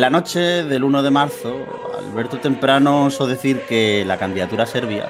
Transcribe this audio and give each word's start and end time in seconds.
En 0.00 0.02
la 0.02 0.08
noche 0.08 0.64
del 0.64 0.82
1 0.82 1.02
de 1.02 1.10
marzo, 1.10 1.54
Alberto 1.98 2.38
Temprano 2.38 3.04
osó 3.04 3.26
decir 3.26 3.60
que 3.68 4.02
la 4.06 4.16
candidatura 4.16 4.64
serbia, 4.64 5.06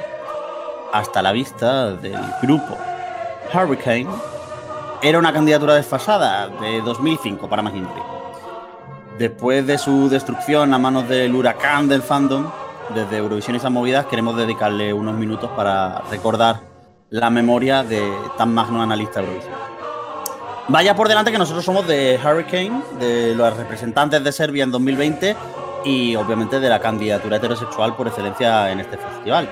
hasta 0.93 1.23
la 1.23 1.31
vista 1.31 1.95
del 1.95 2.19
grupo 2.43 2.77
Hurricane, 3.55 4.09
era 5.01 5.21
una 5.21 5.33
candidatura 5.33 5.77
desfasada 5.77 6.49
de 6.49 6.81
2005 6.81 7.49
para 7.49 7.63
McKinley. 7.63 8.03
Después 9.17 9.65
de 9.65 9.79
su 9.79 10.09
destrucción 10.09 10.75
a 10.75 10.79
manos 10.81 11.09
del 11.09 11.37
huracán 11.37 11.89
del 11.89 12.03
fandom, 12.03 12.51
desde 12.93 13.19
Eurovisión 13.19 13.55
y 13.55 13.59
esas 13.59 13.71
movidas 13.71 14.07
queremos 14.07 14.37
dedicarle 14.37 14.93
unos 14.93 15.15
minutos 15.15 15.53
para 15.55 16.01
recordar 16.11 16.63
la 17.11 17.31
memoria 17.31 17.85
de 17.85 18.03
tan 18.37 18.53
magno 18.53 18.83
analista 18.83 19.21
Eurovisión. 19.21 19.60
Vaya 20.73 20.95
por 20.95 21.09
delante 21.09 21.33
que 21.33 21.39
nosotros 21.39 21.65
somos 21.65 21.85
de 21.89 22.17
Hurricane, 22.25 22.81
de 23.01 23.35
los 23.35 23.57
representantes 23.57 24.23
de 24.23 24.31
Serbia 24.31 24.63
en 24.63 24.71
2020 24.71 25.37
y 25.85 26.15
obviamente 26.15 26.61
de 26.61 26.69
la 26.69 26.79
candidatura 26.79 27.39
heterosexual 27.39 27.97
por 27.97 28.07
excelencia 28.07 28.71
en 28.71 28.79
este 28.79 28.97
festival. 28.97 29.49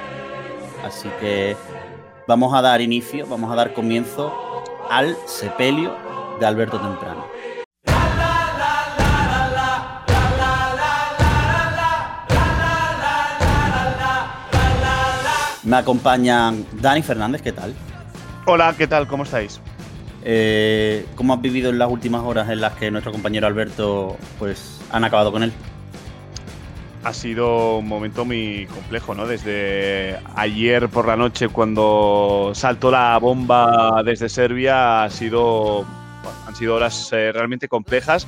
Así 0.86 1.08
que 1.18 1.56
vamos 2.28 2.54
a 2.54 2.62
dar 2.62 2.80
inicio, 2.80 3.26
vamos 3.26 3.50
a 3.50 3.56
dar 3.56 3.74
comienzo 3.74 4.32
al 4.88 5.16
sepelio 5.26 5.92
de 6.38 6.46
Alberto 6.46 6.78
Temprano. 6.78 7.26
Me 15.64 15.76
acompañan 15.76 16.64
Dani 16.74 17.02
Fernández, 17.02 17.42
¿qué 17.42 17.50
tal? 17.50 17.74
Hola, 18.46 18.72
¿qué 18.78 18.86
tal? 18.86 19.08
¿Cómo 19.08 19.24
estáis? 19.24 19.60
Eh, 20.30 21.06
¿Cómo 21.14 21.32
has 21.32 21.40
vivido 21.40 21.70
en 21.70 21.78
las 21.78 21.90
últimas 21.90 22.22
horas 22.22 22.50
en 22.50 22.60
las 22.60 22.74
que 22.74 22.90
nuestro 22.90 23.12
compañero 23.12 23.46
Alberto 23.46 24.18
pues 24.38 24.78
han 24.90 25.02
acabado 25.02 25.32
con 25.32 25.42
él? 25.42 25.54
Ha 27.02 27.14
sido 27.14 27.78
un 27.78 27.88
momento 27.88 28.26
muy 28.26 28.66
complejo, 28.66 29.14
¿no? 29.14 29.26
Desde 29.26 30.18
ayer 30.34 30.90
por 30.90 31.06
la 31.06 31.16
noche 31.16 31.48
cuando 31.48 32.52
saltó 32.54 32.90
la 32.90 33.16
bomba 33.16 34.02
desde 34.04 34.28
Serbia 34.28 35.04
ha 35.04 35.08
sido, 35.08 35.86
han 36.46 36.54
sido 36.54 36.74
horas 36.74 37.10
eh, 37.14 37.32
realmente 37.32 37.66
complejas. 37.66 38.26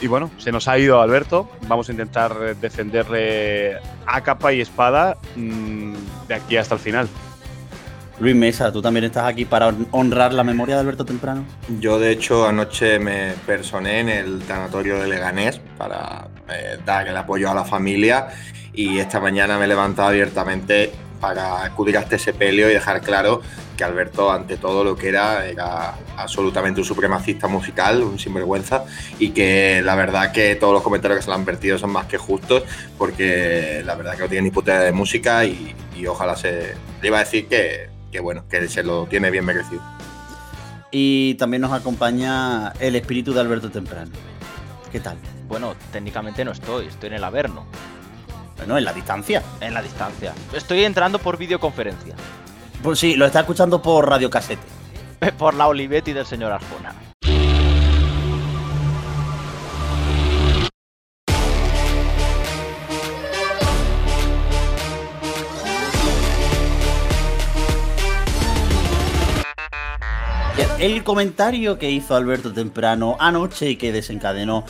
Y 0.00 0.06
bueno, 0.06 0.30
se 0.38 0.52
nos 0.52 0.68
ha 0.68 0.78
ido 0.78 1.00
Alberto. 1.00 1.50
Vamos 1.66 1.88
a 1.88 1.92
intentar 1.92 2.54
defenderle 2.60 3.76
a 4.06 4.20
capa 4.20 4.52
y 4.52 4.60
espada 4.60 5.16
mmm, 5.34 5.94
de 6.28 6.34
aquí 6.34 6.56
hasta 6.56 6.76
el 6.76 6.80
final. 6.80 7.08
Luis 8.20 8.36
Mesa, 8.36 8.70
¿tú 8.70 8.82
también 8.82 9.04
estás 9.04 9.24
aquí 9.24 9.46
para 9.46 9.74
honrar 9.92 10.34
la 10.34 10.44
memoria 10.44 10.74
de 10.74 10.82
Alberto 10.82 11.06
Temprano? 11.06 11.46
Yo, 11.80 11.98
de 11.98 12.12
hecho, 12.12 12.46
anoche 12.46 12.98
me 12.98 13.32
personé 13.46 14.00
en 14.00 14.08
el 14.10 14.40
tanatorio 14.42 14.98
de 15.00 15.08
Leganés 15.08 15.58
para 15.78 16.28
eh, 16.52 16.78
dar 16.84 17.08
el 17.08 17.16
apoyo 17.16 17.50
a 17.50 17.54
la 17.54 17.64
familia 17.64 18.28
y 18.74 18.98
esta 18.98 19.20
mañana 19.20 19.58
me 19.58 19.64
he 19.64 19.68
levantado 19.68 20.08
abiertamente 20.08 20.92
para 21.18 21.64
acudir 21.64 21.96
a 21.96 22.00
este 22.00 22.18
sepelio 22.18 22.68
y 22.68 22.74
dejar 22.74 23.00
claro 23.00 23.40
que 23.74 23.84
Alberto, 23.84 24.30
ante 24.30 24.58
todo 24.58 24.84
lo 24.84 24.94
que 24.96 25.08
era, 25.08 25.46
era 25.46 25.94
absolutamente 26.18 26.80
un 26.80 26.86
supremacista 26.86 27.48
musical, 27.48 28.02
un 28.02 28.18
sinvergüenza, 28.18 28.84
y 29.18 29.30
que 29.30 29.80
la 29.82 29.94
verdad 29.94 30.32
que 30.32 30.54
todos 30.56 30.74
los 30.74 30.82
comentarios 30.82 31.18
que 31.18 31.22
se 31.22 31.30
le 31.30 31.36
han 31.36 31.46
vertido 31.46 31.78
son 31.78 31.90
más 31.90 32.04
que 32.04 32.18
justos, 32.18 32.64
porque 32.98 33.82
la 33.86 33.94
verdad 33.94 34.16
que 34.16 34.22
no 34.22 34.28
tiene 34.28 34.42
ni 34.42 34.50
puta 34.50 34.72
idea 34.72 34.82
de 34.82 34.92
música 34.92 35.46
y, 35.46 35.74
ojalá 36.06 36.34
se... 36.36 36.74
Iba 37.02 37.18
a 37.18 37.20
decir 37.20 37.46
que, 37.46 37.88
que 38.10 38.20
bueno, 38.20 38.46
que 38.48 38.68
se 38.68 38.82
lo 38.82 39.06
tiene 39.06 39.30
bien 39.30 39.44
merecido. 39.44 39.82
Y 40.90 41.34
también 41.34 41.60
nos 41.60 41.72
acompaña 41.72 42.72
el 42.80 42.96
espíritu 42.96 43.32
de 43.32 43.40
Alberto 43.40 43.70
Temprano. 43.70 44.10
¿Qué 44.90 44.98
tal? 44.98 45.16
Bueno, 45.48 45.74
técnicamente 45.92 46.44
no 46.44 46.50
estoy, 46.50 46.86
estoy 46.86 47.08
en 47.08 47.14
el 47.14 47.24
Averno. 47.24 47.66
Bueno, 48.56 48.76
en 48.76 48.84
la 48.84 48.92
distancia. 48.92 49.42
En 49.60 49.72
la 49.72 49.82
distancia. 49.82 50.34
Estoy 50.52 50.84
entrando 50.84 51.18
por 51.18 51.38
videoconferencia. 51.38 52.14
Pues 52.82 52.98
sí, 52.98 53.14
lo 53.14 53.26
está 53.26 53.40
escuchando 53.40 53.80
por 53.80 54.08
radiocasete. 54.08 54.62
por 55.38 55.54
la 55.54 55.68
Olivetti 55.68 56.12
del 56.12 56.26
señor 56.26 56.52
Arjona. 56.52 57.09
El 70.80 71.04
comentario 71.04 71.78
que 71.78 71.90
hizo 71.90 72.16
Alberto 72.16 72.54
temprano 72.54 73.14
anoche 73.20 73.68
y 73.68 73.76
que 73.76 73.92
desencadenó 73.92 74.64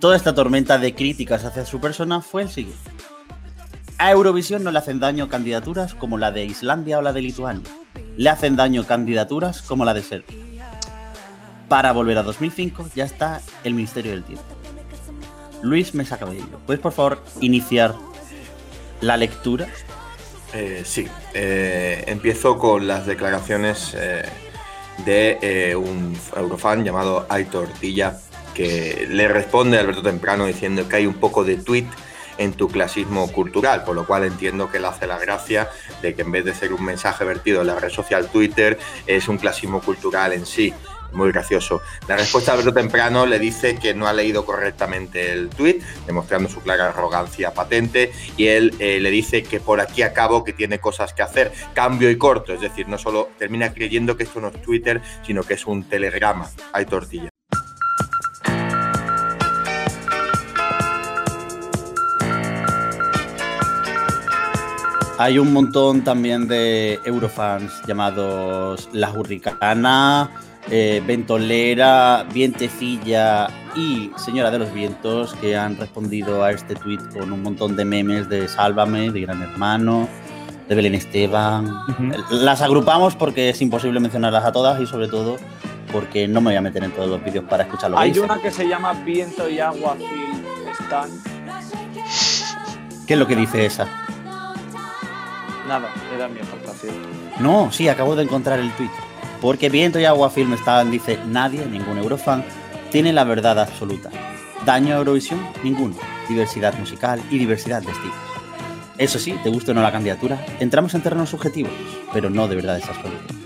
toda 0.00 0.16
esta 0.16 0.34
tormenta 0.34 0.76
de 0.76 0.92
críticas 0.92 1.44
hacia 1.44 1.64
su 1.64 1.80
persona 1.80 2.20
fue 2.20 2.42
el 2.42 2.48
siguiente. 2.48 2.90
A 3.96 4.10
Eurovisión 4.10 4.64
no 4.64 4.72
le 4.72 4.80
hacen 4.80 4.98
daño 4.98 5.28
candidaturas 5.28 5.94
como 5.94 6.18
la 6.18 6.32
de 6.32 6.44
Islandia 6.46 6.98
o 6.98 7.02
la 7.02 7.12
de 7.12 7.22
Lituania. 7.22 7.70
Le 8.16 8.28
hacen 8.28 8.56
daño 8.56 8.84
candidaturas 8.88 9.62
como 9.62 9.84
la 9.84 9.94
de 9.94 10.02
Serbia. 10.02 10.36
Para 11.68 11.92
volver 11.92 12.18
a 12.18 12.24
2005 12.24 12.88
ya 12.96 13.04
está 13.04 13.40
el 13.62 13.74
Ministerio 13.74 14.10
del 14.10 14.24
Tiempo. 14.24 14.44
Luis 15.62 15.94
Mesa 15.94 16.18
Cabello, 16.18 16.58
¿puedes 16.66 16.82
por 16.82 16.90
favor 16.90 17.22
iniciar 17.40 17.94
la 19.00 19.16
lectura? 19.16 19.68
Eh, 20.54 20.82
sí, 20.84 21.06
eh, 21.34 22.02
empiezo 22.08 22.58
con 22.58 22.88
las 22.88 23.06
declaraciones 23.06 23.94
eh, 23.96 24.24
de 24.98 25.38
eh, 25.42 25.76
un 25.76 26.16
eurofan 26.36 26.84
llamado 26.84 27.26
Aitor 27.28 27.68
Tortilla 27.68 28.18
que 28.54 29.06
le 29.08 29.28
responde 29.28 29.76
a 29.76 29.80
Alberto 29.80 30.02
Temprano 30.02 30.46
diciendo 30.46 30.88
que 30.88 30.96
hay 30.96 31.06
un 31.06 31.14
poco 31.14 31.44
de 31.44 31.56
tweet 31.56 31.86
en 32.38 32.52
tu 32.52 32.68
clasismo 32.68 33.30
cultural, 33.30 33.84
por 33.84 33.94
lo 33.94 34.06
cual 34.06 34.24
entiendo 34.24 34.70
que 34.70 34.80
le 34.80 34.86
hace 34.86 35.06
la 35.06 35.18
gracia 35.18 35.70
de 36.00 36.14
que 36.14 36.22
en 36.22 36.32
vez 36.32 36.44
de 36.44 36.54
ser 36.54 36.72
un 36.72 36.84
mensaje 36.84 37.24
vertido 37.24 37.60
en 37.60 37.68
la 37.68 37.78
red 37.78 37.90
social 37.90 38.28
Twitter, 38.28 38.78
es 39.06 39.28
un 39.28 39.38
clasismo 39.38 39.80
cultural 39.80 40.32
en 40.32 40.46
sí. 40.46 40.72
Muy 41.12 41.30
gracioso. 41.30 41.82
La 42.08 42.16
respuesta 42.16 42.52
de 42.52 42.60
Alberto 42.60 42.80
Temprano 42.80 43.26
le 43.26 43.38
dice 43.38 43.76
que 43.76 43.94
no 43.94 44.06
ha 44.06 44.12
leído 44.12 44.44
correctamente 44.44 45.32
el 45.32 45.48
tweet, 45.50 45.80
demostrando 46.06 46.48
su 46.48 46.60
clara 46.60 46.88
arrogancia 46.88 47.52
patente, 47.52 48.12
y 48.36 48.46
él 48.46 48.74
eh, 48.78 48.98
le 49.00 49.10
dice 49.10 49.42
que 49.42 49.60
por 49.60 49.80
aquí 49.80 50.02
acabo, 50.02 50.44
que 50.44 50.52
tiene 50.52 50.78
cosas 50.78 51.12
que 51.12 51.22
hacer, 51.22 51.52
cambio 51.74 52.10
y 52.10 52.16
corto, 52.16 52.52
es 52.54 52.60
decir, 52.60 52.88
no 52.88 52.98
solo 52.98 53.30
termina 53.38 53.72
creyendo 53.72 54.16
que 54.16 54.24
esto 54.24 54.40
no 54.40 54.48
es 54.48 54.62
Twitter, 54.62 55.02
sino 55.24 55.42
que 55.42 55.54
es 55.54 55.66
un 55.66 55.84
telegrama. 55.84 56.48
Hay 56.72 56.86
tortilla. 56.86 57.28
Hay 65.18 65.38
un 65.38 65.52
montón 65.52 66.02
también 66.02 66.48
de 66.48 66.98
Eurofans 67.04 67.82
llamados 67.86 68.88
La 68.92 69.12
Hurricana, 69.12 70.28
eh, 70.70 71.02
Ventolera, 71.06 72.26
Vientecilla 72.32 73.48
y 73.74 74.10
Señora 74.16 74.50
de 74.50 74.58
los 74.58 74.72
Vientos 74.72 75.34
que 75.34 75.56
han 75.56 75.76
respondido 75.76 76.44
a 76.44 76.50
este 76.50 76.74
tweet 76.74 77.00
con 77.12 77.32
un 77.32 77.42
montón 77.42 77.76
de 77.76 77.84
memes 77.84 78.28
de 78.28 78.48
Sálvame, 78.48 79.10
de 79.10 79.20
Gran 79.22 79.42
Hermano, 79.42 80.08
de 80.68 80.74
Belén 80.74 80.94
Esteban. 80.94 81.66
Uh 81.66 81.92
-huh. 81.92 82.28
Las 82.30 82.62
agrupamos 82.62 83.16
porque 83.16 83.50
es 83.50 83.60
imposible 83.60 84.00
mencionarlas 84.00 84.44
a 84.44 84.52
todas 84.52 84.80
y 84.80 84.86
sobre 84.86 85.08
todo 85.08 85.36
porque 85.90 86.26
no 86.26 86.40
me 86.40 86.50
voy 86.50 86.56
a 86.56 86.60
meter 86.62 86.82
en 86.84 86.92
todos 86.92 87.08
los 87.08 87.22
vídeos 87.22 87.44
para 87.44 87.64
escucharlo. 87.64 87.98
Hay 87.98 88.18
una 88.18 88.40
que 88.40 88.50
se 88.50 88.66
llama 88.66 88.92
Viento 89.04 89.48
y 89.48 89.58
Agua 89.60 89.96
Film 89.96 90.42
Están. 90.70 91.10
¿Qué 93.06 93.14
es 93.14 93.18
lo 93.18 93.26
que 93.26 93.36
dice 93.36 93.66
esa? 93.66 93.86
Nada, 95.68 95.88
era 96.14 96.28
mi 96.28 96.40
aportación. 96.40 96.94
No, 97.40 97.70
sí, 97.70 97.88
acabo 97.88 98.16
de 98.16 98.24
encontrar 98.24 98.58
el 98.58 98.70
tweet. 98.72 98.90
Porque 99.42 99.68
Viento 99.68 99.98
y 99.98 100.04
Agua 100.04 100.30
Film 100.30 100.52
Están 100.52 100.92
dice 100.92 101.18
nadie, 101.26 101.66
ningún 101.66 101.98
Eurofan, 101.98 102.44
tiene 102.92 103.12
la 103.12 103.24
verdad 103.24 103.58
absoluta. 103.58 104.08
Daño 104.64 104.94
a 104.94 104.98
Eurovisión, 104.98 105.44
ninguno. 105.64 105.96
Diversidad 106.28 106.78
musical 106.78 107.20
y 107.28 107.38
diversidad 107.38 107.82
de 107.82 107.90
estilos. 107.90 108.14
Eso 108.98 109.18
sí, 109.18 109.34
te 109.42 109.50
gusta 109.50 109.72
o 109.72 109.74
no 109.74 109.82
la 109.82 109.90
candidatura, 109.90 110.46
entramos 110.60 110.94
en 110.94 111.02
terrenos 111.02 111.30
subjetivos, 111.30 111.72
pero 112.12 112.30
no 112.30 112.46
de 112.46 112.54
verdades 112.54 112.84
absolutas. 112.88 113.36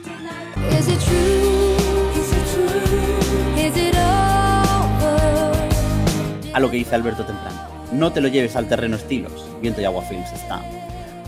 A 6.52 6.60
lo 6.60 6.70
que 6.70 6.76
dice 6.76 6.94
Alberto 6.94 7.24
Temprano, 7.24 7.58
no 7.92 8.12
te 8.12 8.20
lo 8.20 8.28
lleves 8.28 8.54
al 8.54 8.68
terreno 8.68 8.96
estilos, 8.96 9.46
Viento 9.62 9.80
y 9.80 9.86
Agua 9.86 10.02
Films 10.02 10.30
está. 10.30 10.60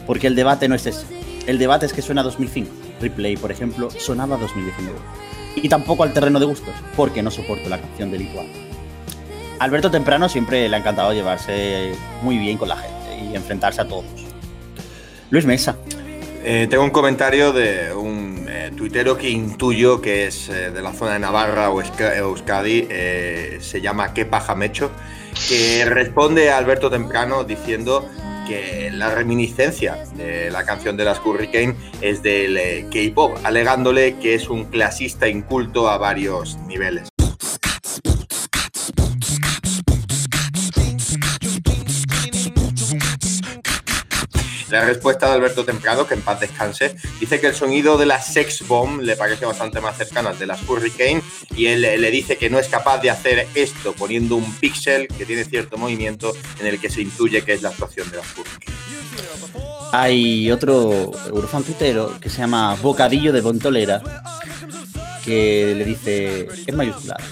Porque 0.07 0.27
el 0.27 0.35
debate 0.35 0.69
no 0.69 0.75
es 0.75 0.85
ese. 0.85 1.07
El 1.47 1.59
debate 1.59 1.87
es 1.87 1.95
que 1.95 2.03
suena 2.03 2.23
2005. 2.23 2.88
Replay, 3.01 3.37
por 3.37 3.51
ejemplo, 3.53 3.91
sonaba 3.91 4.37
2019. 4.37 4.97
Y 5.57 5.69
tampoco 5.69 6.03
al 6.05 6.13
terreno 6.13 6.39
de 6.39 6.47
gustos, 6.47 6.75
porque 6.97 7.23
no 7.23 7.31
soporto 7.31 7.69
la 7.69 7.79
canción 7.81 8.11
de 8.11 8.19
Lituania. 8.19 8.53
Alberto 9.59 9.91
Temprano 9.91 10.29
siempre 10.29 10.69
le 10.69 10.77
ha 10.77 10.79
encantado 10.79 11.13
llevarse 11.13 11.93
muy 12.23 12.39
bien 12.39 12.59
con 12.59 12.69
la 12.69 12.77
gente 12.77 13.19
y 13.31 13.35
enfrentarse 13.35 13.81
a 13.81 13.89
todos. 13.89 14.05
Luis 15.31 15.45
Mesa. 15.47 15.77
Eh, 16.45 16.69
tengo 16.71 16.85
un 16.85 16.91
comentario 16.91 17.53
de 17.53 17.93
un 17.93 18.47
eh, 18.49 18.71
tuitero 18.77 19.19
que 19.19 19.29
intuyo 19.29 20.01
que 20.01 20.29
es 20.29 20.49
eh, 20.49 20.71
de 20.71 20.81
la 20.81 20.93
zona 20.93 21.15
de 21.15 21.19
Navarra 21.19 21.71
o 21.71 21.83
Euska- 21.83 22.17
Euskadi, 22.17 22.87
eh, 22.89 23.59
se 23.61 23.81
llama 23.81 24.15
Que 24.15 24.25
Pajamecho, 24.25 24.91
que 25.49 25.85
responde 25.85 26.51
a 26.51 26.59
Alberto 26.59 26.89
Temprano 26.89 27.43
diciendo 27.43 28.09
que 28.49 28.91
la 28.91 29.15
reminiscencia 29.15 30.05
de 30.17 30.51
la 30.51 30.65
canción 30.65 30.97
de 30.97 31.05
las 31.05 31.21
Hurricane 31.25 31.77
es 32.01 32.23
del 32.23 32.57
eh, 32.57 32.87
K-pop, 32.91 33.37
alegándole 33.45 34.17
que 34.17 34.35
es 34.35 34.49
un 34.49 34.65
clasista 34.65 35.29
inculto 35.29 35.89
a 35.89 35.99
varios 35.99 36.57
niveles. 36.67 37.09
La 44.71 44.85
respuesta 44.85 45.27
de 45.27 45.33
Alberto 45.33 45.65
Temprano, 45.65 46.07
que 46.07 46.15
en 46.15 46.23
paz 46.23 46.41
descanse, 46.41 46.95
dice 47.19 47.41
que 47.41 47.47
el 47.47 47.55
sonido 47.55 47.97
de 47.97 48.07
la 48.07 48.21
Sex 48.21 48.67
Bomb 48.67 49.01
le 49.01 49.17
parece 49.17 49.47
bastante 49.47 49.81
más 49.81 49.97
cercano 49.97 50.29
al 50.29 50.39
de 50.39 50.47
las 50.47 50.61
Hurricane 50.69 51.23
y 51.57 51.67
él 51.67 51.83
le 51.83 52.11
dice 52.11 52.37
que 52.37 52.51
no 52.51 52.59
es 52.59 52.69
capaz 52.69 52.99
de 52.99 53.11
hacer 53.11 53.49
esto 53.55 53.93
poniendo 53.95 54.37
un 54.37 54.53
píxel 54.55 55.09
que 55.09 55.25
tiene 55.25 55.45
cierto 55.45 55.79
movimiento 55.79 56.35
en 56.61 56.67
el 56.67 56.79
que 56.79 56.91
se 56.91 57.01
intuye 57.01 57.43
que 57.43 57.55
es 57.55 57.63
la 57.63 57.71
actuación 57.71 58.11
de 58.11 58.19
las 58.19 58.27
Hurricane. 58.37 58.77
Hay 59.93 60.51
otro 60.51 61.13
Eurofan 61.27 61.63
tuitero 61.63 62.21
que 62.21 62.29
se 62.29 62.39
llama 62.39 62.77
Bocadillo 62.83 63.33
de 63.33 63.43
Pontolera 63.43 64.03
que 65.25 65.75
le 65.77 65.85
dice 65.85 66.49
en 66.67 66.77
mayúsculas 66.77 67.23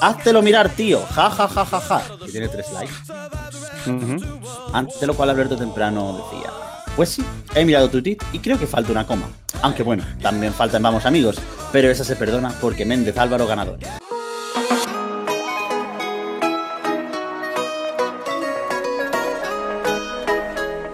Háztelo 0.00 0.40
mirar, 0.40 0.70
tío, 0.70 1.04
ja 1.14 1.30
ja 1.30 1.46
ja 1.46 1.64
ja 1.64 1.80
ja, 1.80 2.02
que 2.24 2.32
tiene 2.32 2.48
tres 2.48 2.66
likes. 2.72 2.94
Ante 4.72 5.06
lo 5.06 5.14
cual 5.14 5.30
Alberto 5.30 5.56
Temprano 5.56 6.24
decía, 6.24 6.50
pues 7.00 7.08
sí, 7.08 7.24
he 7.54 7.64
mirado 7.64 7.88
tu 7.88 8.02
tweet 8.02 8.18
y 8.30 8.40
creo 8.40 8.58
que 8.58 8.66
falta 8.66 8.92
una 8.92 9.06
coma. 9.06 9.26
Aunque 9.62 9.82
bueno, 9.82 10.04
también 10.20 10.52
faltan 10.52 10.82
vamos 10.82 11.06
amigos, 11.06 11.40
pero 11.72 11.90
esa 11.90 12.04
se 12.04 12.14
perdona 12.14 12.52
porque 12.60 12.84
Méndez 12.84 13.16
Álvaro 13.16 13.46
ganador. 13.46 13.78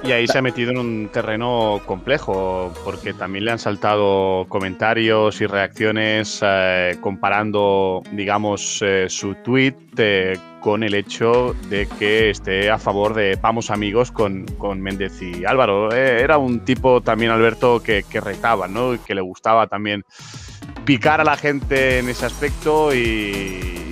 Y 0.07 0.13
ahí 0.13 0.29
se 0.29 0.39
ha 0.39 0.43
metido 0.43 0.71
en 0.71 0.79
un 0.79 1.09
terreno 1.13 1.81
complejo, 1.85 2.73
porque 2.85 3.13
también 3.13 3.45
le 3.45 3.51
han 3.51 3.59
saltado 3.59 4.47
comentarios 4.49 5.41
y 5.41 5.47
reacciones 5.47 6.39
eh, 6.43 6.97
comparando, 7.01 8.05
digamos, 8.13 8.83
eh, 8.83 9.07
su 9.09 9.35
tweet 9.35 9.75
eh, 9.97 10.39
con 10.61 10.85
el 10.85 10.95
hecho 10.95 11.57
de 11.69 11.89
que 11.99 12.31
esté 12.31 12.71
a 12.71 12.79
favor 12.79 13.15
de 13.15 13.37
Vamos 13.43 13.73
Amigos 13.73 14.13
con, 14.13 14.45
con 14.59 14.81
Méndez 14.81 15.21
y 15.21 15.45
Álvaro. 15.45 15.93
Era 15.93 16.39
un 16.39 16.61
tipo 16.61 17.01
también, 17.01 17.33
Alberto, 17.33 17.83
que, 17.83 18.05
que 18.05 18.21
¿no? 18.69 18.95
Y 18.95 18.99
que 18.99 19.15
le 19.17 19.23
gustaba 19.23 19.67
también 19.67 20.05
picar 20.85 21.21
a 21.21 21.25
la 21.25 21.37
gente 21.37 21.99
en 21.99 22.09
ese 22.09 22.27
aspecto 22.27 22.95
y, 22.95 23.86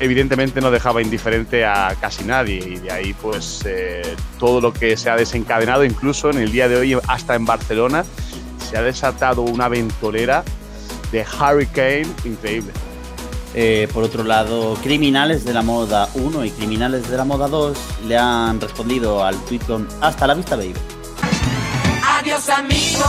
evidentemente 0.00 0.60
no 0.60 0.70
dejaba 0.70 1.02
indiferente 1.02 1.64
a 1.64 1.94
casi 2.00 2.24
nadie 2.24 2.56
y 2.56 2.78
de 2.78 2.90
ahí 2.90 3.14
pues 3.14 3.62
eh, 3.66 4.02
todo 4.38 4.60
lo 4.60 4.72
que 4.72 4.96
se 4.96 5.10
ha 5.10 5.16
desencadenado 5.16 5.84
incluso 5.84 6.30
en 6.30 6.38
el 6.38 6.52
día 6.52 6.68
de 6.68 6.76
hoy 6.76 6.98
hasta 7.06 7.34
en 7.34 7.44
Barcelona 7.44 8.04
se 8.68 8.76
ha 8.76 8.82
desatado 8.82 9.42
una 9.42 9.68
ventolera 9.68 10.44
de 11.10 11.24
Hurricane 11.24 12.06
increíble. 12.24 12.72
Eh, 13.54 13.88
por 13.92 14.04
otro 14.04 14.24
lado, 14.24 14.74
Criminales 14.82 15.44
de 15.44 15.54
la 15.54 15.62
Moda 15.62 16.08
1 16.14 16.44
y 16.44 16.50
Criminales 16.50 17.08
de 17.08 17.16
la 17.16 17.24
Moda 17.24 17.48
2 17.48 17.78
le 18.06 18.18
han 18.18 18.60
respondido 18.60 19.24
al 19.24 19.36
tweet 19.46 19.60
con 19.60 19.88
Hasta 20.00 20.26
la 20.26 20.34
vista, 20.34 20.54
baby. 20.54 20.74
Adiós 22.18 22.48
amigo, 22.50 23.04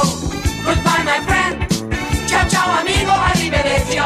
goodbye 0.64 1.04
my 1.04 1.20
friend. 1.28 2.28
Chao 2.28 2.48
chao 2.48 2.80
amigo, 2.80 3.12
arrivederci. 3.12 3.98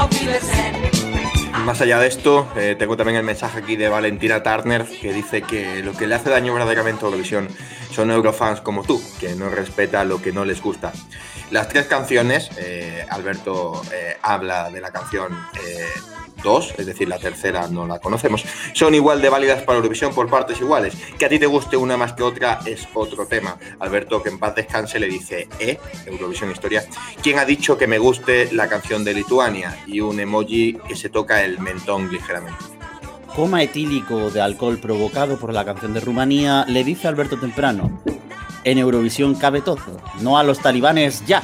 Más 1.63 1.79
allá 1.79 1.97
de 1.99 2.07
esto, 2.07 2.51
eh, 2.57 2.75
tengo 2.77 2.97
también 2.97 3.17
el 3.17 3.23
mensaje 3.23 3.59
aquí 3.59 3.77
de 3.77 3.87
Valentina 3.87 4.43
Turner 4.43 4.85
que 4.85 5.13
dice 5.13 5.43
que 5.43 5.81
lo 5.81 5.93
que 5.93 6.07
le 6.07 6.15
hace 6.15 6.29
daño 6.29 6.53
verdaderamente 6.53 7.05
a 7.05 7.07
Eurovisión 7.07 7.47
son 7.89 8.11
eurofans 8.11 8.59
como 8.59 8.83
tú, 8.83 9.01
que 9.17 9.33
no 9.35 9.49
respeta 9.49 10.03
lo 10.03 10.21
que 10.21 10.33
no 10.33 10.43
les 10.43 10.61
gusta. 10.61 10.91
Las 11.51 11.69
tres 11.69 11.85
canciones, 11.85 12.49
eh, 12.57 13.05
Alberto 13.09 13.81
eh, 13.93 14.17
habla 14.21 14.69
de 14.71 14.81
la 14.81 14.91
canción 14.91 15.37
2, 16.43 16.75
es 16.77 16.85
decir, 16.85 17.07
la 17.07 17.17
tercera 17.17 17.67
no 17.67 17.87
la 17.87 17.99
conocemos, 17.99 18.45
son 18.73 18.93
igual 18.93 19.21
de 19.21 19.29
válidas 19.29 19.63
para 19.63 19.77
Eurovisión 19.77 20.13
por 20.13 20.29
partes 20.29 20.59
iguales. 20.61 20.95
Que 21.17 21.25
a 21.25 21.29
ti 21.29 21.39
te 21.39 21.45
guste 21.45 21.77
una 21.77 21.97
más 21.97 22.13
que 22.13 22.23
otra 22.23 22.59
es 22.65 22.87
otro 22.93 23.25
tema. 23.25 23.57
Alberto, 23.79 24.21
que 24.21 24.29
en 24.29 24.39
paz 24.39 24.55
descanse, 24.55 24.99
le 24.99 25.07
dice, 25.07 25.47
¿eh? 25.59 25.79
Eurovisión 26.05 26.51
Historia. 26.51 26.83
¿Quién 27.21 27.39
ha 27.39 27.45
dicho 27.45 27.77
que 27.77 27.87
me 27.87 27.97
guste 27.97 28.49
la 28.51 28.67
canción 28.67 29.03
de 29.03 29.13
Lituania? 29.13 29.77
Y 29.87 30.01
un 30.01 30.19
emoji 30.19 30.77
que 30.87 30.95
se 30.95 31.09
toca 31.09 31.43
el 31.43 31.59
mentón 31.59 32.11
ligeramente. 32.11 32.63
Coma 33.35 33.63
etílico 33.63 34.29
de 34.29 34.41
alcohol 34.41 34.77
provocado 34.77 35.39
por 35.39 35.53
la 35.53 35.65
canción 35.65 35.93
de 35.93 35.99
Rumanía 35.99 36.65
le 36.67 36.83
dice 36.83 37.07
Alberto 37.07 37.39
Temprano, 37.39 38.03
en 38.63 38.77
Eurovisión 38.77 39.33
cabe 39.35 39.61
todo, 39.61 39.79
no 40.21 40.37
a 40.37 40.43
los 40.43 40.59
talibanes 40.59 41.25
ya. 41.25 41.41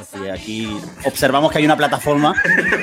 Decir, 0.00 0.30
aquí 0.30 0.76
observamos 1.04 1.52
que 1.52 1.58
hay 1.58 1.64
una 1.64 1.76
plataforma 1.76 2.34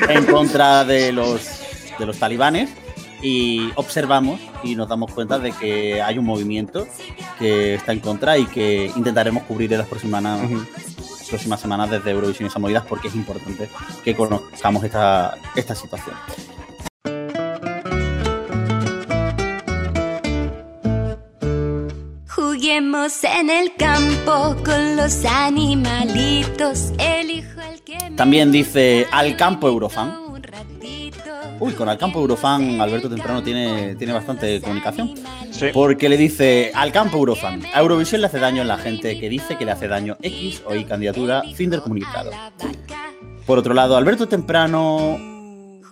en 0.09 0.25
contra 0.25 0.85
de 0.85 1.11
los, 1.11 1.61
de 1.97 2.05
los 2.05 2.17
talibanes 2.17 2.69
y 3.21 3.71
observamos 3.75 4.39
y 4.63 4.75
nos 4.75 4.87
damos 4.87 5.11
cuenta 5.11 5.39
de 5.39 5.51
que 5.51 6.01
hay 6.01 6.19
un 6.19 6.25
movimiento 6.25 6.87
que 7.39 7.75
está 7.75 7.91
en 7.91 7.99
contra 7.99 8.37
y 8.37 8.45
que 8.45 8.91
intentaremos 8.95 9.43
cubrir 9.43 9.73
en 9.73 9.79
las 9.79 9.87
próximas, 9.87 10.39
próximas 11.27 11.59
semanas 11.59 11.89
desde 11.89 12.11
Eurovisión 12.11 12.45
y 12.45 12.49
esas 12.49 12.61
movidas 12.61 12.85
porque 12.87 13.07
es 13.07 13.15
importante 13.15 13.67
que 14.03 14.15
conozcamos 14.15 14.83
esta, 14.83 15.37
esta 15.55 15.73
situación. 15.73 16.15
Juguemos 22.57 23.23
en 23.23 23.51
el 23.51 23.75
campo 23.75 24.55
con 24.65 24.95
los 24.95 25.23
animalitos. 25.25 26.91
Elijo 26.97 27.61
que 27.85 27.99
También 28.15 28.51
dice 28.51 29.05
al 29.11 29.37
campo 29.37 29.67
Eurofan. 29.67 30.17
Uy, 31.59 31.73
con 31.73 31.87
al 31.87 31.99
campo 31.99 32.19
Eurofan 32.19 32.81
Alberto 32.81 33.09
Temprano 33.09 33.43
tiene, 33.43 33.95
tiene 33.97 34.11
bastante 34.11 34.59
comunicación. 34.59 35.13
Sí. 35.51 35.67
Porque 35.71 36.09
le 36.09 36.17
dice 36.17 36.71
al 36.73 36.91
campo 36.91 37.17
Eurofan, 37.17 37.61
a 37.75 37.79
Eurovisión 37.79 38.21
le 38.21 38.27
hace 38.27 38.39
daño 38.39 38.63
en 38.63 38.69
la 38.69 38.79
gente 38.79 39.19
que 39.19 39.29
dice 39.29 39.55
que 39.55 39.63
le 39.63 39.73
hace 39.73 39.87
daño 39.87 40.17
X 40.23 40.63
o 40.65 40.73
Y 40.73 40.83
candidatura, 40.85 41.43
fin 41.53 41.69
del 41.69 41.83
comunicado. 41.83 42.31
Por 43.45 43.59
otro 43.59 43.75
lado, 43.75 43.97
Alberto 43.97 44.27
Temprano, 44.27 45.15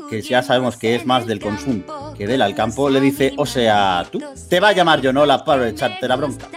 que 0.09 0.19
ya 0.23 0.41
sabemos 0.41 0.77
que 0.77 0.95
es 0.95 1.05
más 1.05 1.27
del 1.27 1.39
consumo 1.39 2.04
que 2.17 2.27
del 2.27 2.41
al 2.41 2.55
campo, 2.55 2.89
le 2.89 2.99
dice, 2.99 3.33
o 3.37 3.45
sea, 3.45 4.05
tú, 4.11 4.21
te 4.49 4.59
va 4.59 4.69
a 4.69 4.73
llamar 4.73 5.01
Yonola 5.01 5.43
para 5.43 5.69
echarte 5.69 6.07
la 6.07 6.15
bronca. 6.15 6.47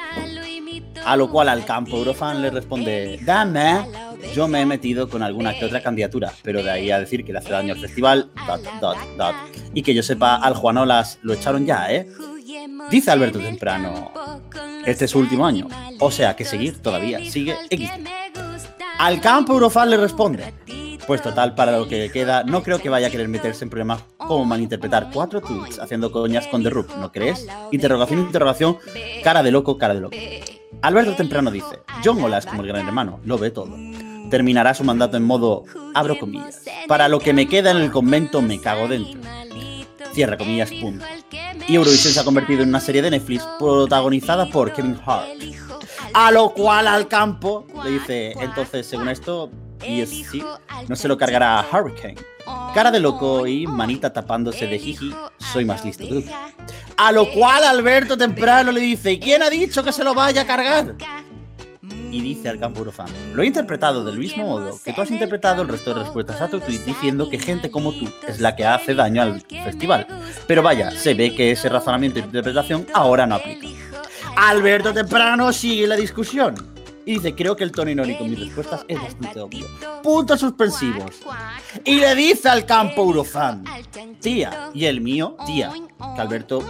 A 1.04 1.16
lo 1.16 1.30
cual 1.30 1.48
al 1.48 1.64
campo 1.64 1.96
Eurofan 1.96 2.42
le 2.42 2.50
responde, 2.50 3.18
dame, 3.22 3.86
yo 4.34 4.48
me 4.48 4.60
he 4.60 4.66
metido 4.66 5.08
con 5.08 5.22
alguna 5.22 5.58
que 5.58 5.64
otra 5.64 5.82
candidatura, 5.82 6.32
pero 6.42 6.62
de 6.62 6.70
ahí 6.70 6.90
a 6.90 6.98
decir 6.98 7.24
que 7.24 7.32
le 7.32 7.38
hace 7.38 7.50
daño 7.50 7.74
al 7.74 7.80
festival, 7.80 8.30
dot, 8.46 8.62
dot, 8.80 8.98
dot. 9.16 9.34
Y 9.72 9.82
que 9.82 9.94
yo 9.94 10.02
sepa, 10.02 10.36
al 10.36 10.54
Juanolas 10.54 11.18
lo 11.22 11.32
echaron 11.32 11.66
ya, 11.66 11.90
¿eh? 11.92 12.06
Dice 12.90 13.10
Alberto 13.10 13.38
Temprano, 13.38 14.12
este 14.84 15.04
es 15.04 15.10
su 15.10 15.18
último 15.18 15.46
año, 15.46 15.68
o 16.00 16.10
sea 16.10 16.34
que 16.34 16.44
seguir 16.44 16.80
todavía 16.80 17.18
sigue 17.30 17.56
X. 17.70 17.90
Al 18.98 19.20
campo 19.20 19.52
Eurofan 19.52 19.90
le 19.90 19.96
responde, 19.96 20.54
pues 21.08 21.22
total, 21.22 21.54
para 21.54 21.72
lo 21.72 21.88
que 21.88 22.10
queda, 22.12 22.44
no 22.44 22.62
creo 22.62 22.78
que 22.80 22.90
vaya 22.90 23.06
a 23.06 23.10
querer 23.10 23.28
meterse 23.28 23.64
en 23.64 23.70
problemas 23.70 24.04
como 24.18 24.44
malinterpretar 24.44 25.08
cuatro 25.10 25.40
tweets 25.40 25.78
haciendo 25.78 26.12
coñas 26.12 26.46
con 26.48 26.62
The 26.62 26.68
Rook, 26.68 26.94
¿no 26.98 27.10
crees? 27.10 27.46
Interrogación, 27.72 28.20
interrogación, 28.20 28.76
cara 29.24 29.42
de 29.42 29.50
loco, 29.50 29.78
cara 29.78 29.94
de 29.94 30.00
loco. 30.00 30.16
Alberto 30.82 31.16
Temprano 31.16 31.50
dice, 31.50 31.78
John 32.04 32.22
Ola 32.22 32.36
es 32.36 32.44
como 32.44 32.60
el 32.60 32.68
gran 32.68 32.86
hermano, 32.86 33.20
lo 33.24 33.38
ve 33.38 33.50
todo. 33.50 33.74
Terminará 34.28 34.74
su 34.74 34.84
mandato 34.84 35.16
en 35.16 35.24
modo, 35.24 35.64
abro 35.94 36.18
comillas, 36.18 36.60
para 36.86 37.08
lo 37.08 37.20
que 37.20 37.32
me 37.32 37.48
queda 37.48 37.70
en 37.70 37.78
el 37.78 37.90
convento 37.90 38.42
me 38.42 38.60
cago 38.60 38.86
dentro. 38.86 39.18
Cierra 40.12 40.36
comillas, 40.36 40.70
punto. 40.70 41.06
Y 41.66 41.74
Eurovisión 41.74 42.12
se 42.12 42.20
ha 42.20 42.24
convertido 42.24 42.64
en 42.64 42.68
una 42.68 42.80
serie 42.80 43.00
de 43.00 43.12
Netflix 43.12 43.48
protagonizada 43.58 44.44
por 44.50 44.74
Kevin 44.74 44.98
Hart. 45.06 45.26
A 46.12 46.30
lo 46.32 46.50
cual 46.50 46.86
al 46.86 47.08
campo 47.08 47.66
le 47.82 47.92
dice, 47.92 48.32
entonces 48.40 48.86
según 48.86 49.08
esto, 49.08 49.50
y 49.86 50.00
es 50.00 50.10
sí, 50.10 50.42
no 50.88 50.96
se 50.96 51.08
lo 51.08 51.16
cargará 51.16 51.60
a 51.60 51.66
Hurricane. 51.70 52.16
Cara 52.74 52.90
de 52.90 53.00
loco 53.00 53.46
y 53.46 53.66
manita 53.66 54.12
tapándose 54.12 54.66
de 54.66 54.78
jiji, 54.78 55.14
soy 55.52 55.64
más 55.64 55.84
listo 55.84 56.04
que 56.04 56.22
tú. 56.22 56.24
A 56.96 57.12
lo 57.12 57.30
cual 57.30 57.64
Alberto 57.64 58.16
temprano 58.16 58.72
le 58.72 58.80
dice, 58.80 59.12
¿y 59.12 59.20
quién 59.20 59.42
ha 59.42 59.50
dicho 59.50 59.82
que 59.84 59.92
se 59.92 60.04
lo 60.04 60.14
vaya 60.14 60.42
a 60.42 60.46
cargar? 60.46 60.94
Y 62.10 62.22
dice 62.22 62.48
al 62.48 62.58
campo 62.58 62.80
Eurofan, 62.80 63.08
lo 63.34 63.42
he 63.42 63.46
interpretado 63.46 64.02
del 64.02 64.18
mismo 64.18 64.44
modo 64.44 64.78
que 64.82 64.92
tú 64.92 65.02
has 65.02 65.10
interpretado 65.10 65.62
el 65.62 65.68
resto 65.68 65.92
de 65.92 66.00
respuestas 66.00 66.40
a 66.40 66.48
tu 66.48 66.58
tweet 66.58 66.78
diciendo 66.78 67.28
que 67.28 67.38
gente 67.38 67.70
como 67.70 67.92
tú 67.92 68.08
es 68.26 68.40
la 68.40 68.56
que 68.56 68.64
hace 68.64 68.94
daño 68.94 69.22
al 69.22 69.42
festival. 69.42 70.06
Pero 70.46 70.62
vaya, 70.62 70.90
se 70.90 71.14
ve 71.14 71.34
que 71.34 71.50
ese 71.50 71.68
razonamiento 71.68 72.18
e 72.18 72.22
interpretación 72.22 72.86
ahora 72.94 73.26
no 73.26 73.34
aplica. 73.34 73.66
Alberto 74.36 74.94
Temprano 74.94 75.52
sigue 75.52 75.86
la 75.86 75.96
discusión 75.96 76.77
Y 77.08 77.14
dice, 77.14 77.34
creo 77.34 77.56
que 77.56 77.64
el 77.64 77.72
tono 77.72 77.90
irónico 77.90 78.22
en 78.22 78.32
mis 78.32 78.38
respuestas 78.38 78.84
es 78.86 79.00
bastante 79.00 79.40
obvio. 79.40 79.64
Puntos 80.02 80.40
suspensivos. 80.40 81.22
Y 81.82 81.94
le 81.94 82.14
dice 82.14 82.50
al 82.50 82.66
campo 82.66 83.00
Eurofan, 83.00 83.64
tía, 84.20 84.68
y 84.74 84.84
el 84.84 85.00
mío, 85.00 85.34
tía, 85.46 85.72
que 85.72 86.20
Alberto, 86.20 86.62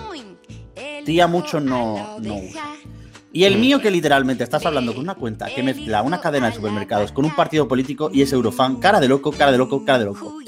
tía 1.05 1.27
mucho 1.27 1.59
no, 1.59 2.21
no 2.21 2.37
usa. 2.37 2.63
Y 3.33 3.43
el 3.43 3.59
mío 3.59 3.81
que 3.81 3.91
literalmente 3.91 4.45
estás 4.45 4.65
hablando 4.65 4.95
con 4.95 5.03
una 5.03 5.17
cuenta 5.17 5.53
que 5.53 5.65
mezcla 5.65 6.03
una 6.03 6.21
cadena 6.21 6.51
de 6.51 6.55
supermercados 6.55 7.11
con 7.11 7.25
un 7.25 7.35
partido 7.35 7.67
político 7.67 8.09
y 8.13 8.23
es 8.23 8.33
Eurofan, 8.33 8.77
cara 8.77 9.01
de 9.01 9.09
loco, 9.09 9.33
cara 9.33 9.51
de 9.51 9.59
loco, 9.59 9.85
cara 9.85 9.99
de 9.99 10.05
loco. 10.05 10.39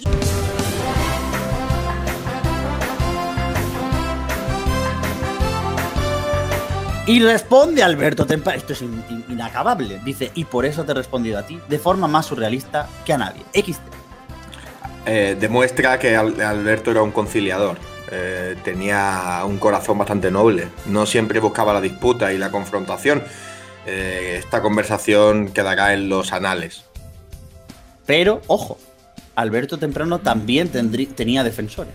Y 7.10 7.20
responde 7.22 7.82
Alberto 7.82 8.24
Tempa, 8.24 8.54
esto 8.54 8.72
es 8.72 8.82
in- 8.82 9.02
in- 9.10 9.24
inacabable, 9.30 10.00
dice, 10.04 10.30
y 10.34 10.44
por 10.44 10.64
eso 10.64 10.84
te 10.84 10.92
he 10.92 10.94
respondido 10.94 11.38
a 11.38 11.42
ti, 11.46 11.58
de 11.68 11.78
forma 11.78 12.06
más 12.06 12.26
surrealista 12.26 12.88
que 13.04 13.12
a 13.12 13.18
nadie. 13.18 13.42
XT. 13.52 13.80
Eh, 15.06 15.36
demuestra 15.40 15.98
que 15.98 16.14
Al- 16.16 16.40
Alberto 16.40 16.90
era 16.92 17.02
un 17.02 17.10
conciliador. 17.10 17.78
Eh, 18.12 18.56
tenía 18.64 19.42
un 19.44 19.58
corazón 19.58 19.98
bastante 19.98 20.30
noble. 20.30 20.68
No 20.86 21.06
siempre 21.06 21.40
buscaba 21.40 21.72
la 21.72 21.80
disputa 21.80 22.32
y 22.32 22.38
la 22.38 22.50
confrontación. 22.50 23.22
Eh, 23.86 24.36
esta 24.38 24.60
conversación 24.62 25.48
quedará 25.48 25.94
en 25.94 26.08
los 26.08 26.32
anales. 26.32 26.84
Pero, 28.06 28.40
ojo, 28.46 28.78
Alberto 29.36 29.78
Temprano 29.78 30.18
también 30.20 30.70
tendrí- 30.70 31.06
tenía 31.08 31.42
defensores. 31.44 31.94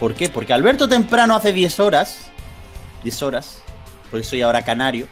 ¿Por 0.00 0.14
qué? 0.14 0.28
Porque 0.28 0.52
Alberto 0.52 0.88
Temprano 0.88 1.36
hace 1.36 1.52
10 1.52 1.78
horas, 1.80 2.30
10 3.04 3.22
horas, 3.22 3.58
porque 4.10 4.24
soy 4.24 4.42
ahora 4.42 4.64
canario, 4.64 5.06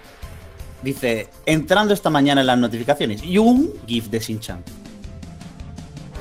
dice, 0.82 1.28
entrando 1.46 1.94
esta 1.94 2.10
mañana 2.10 2.40
en 2.40 2.48
las 2.48 2.58
notificaciones, 2.58 3.22
y 3.22 3.38
un 3.38 3.72
GIF 3.86 4.08
de 4.08 4.18
Shin-Chan. 4.18 4.64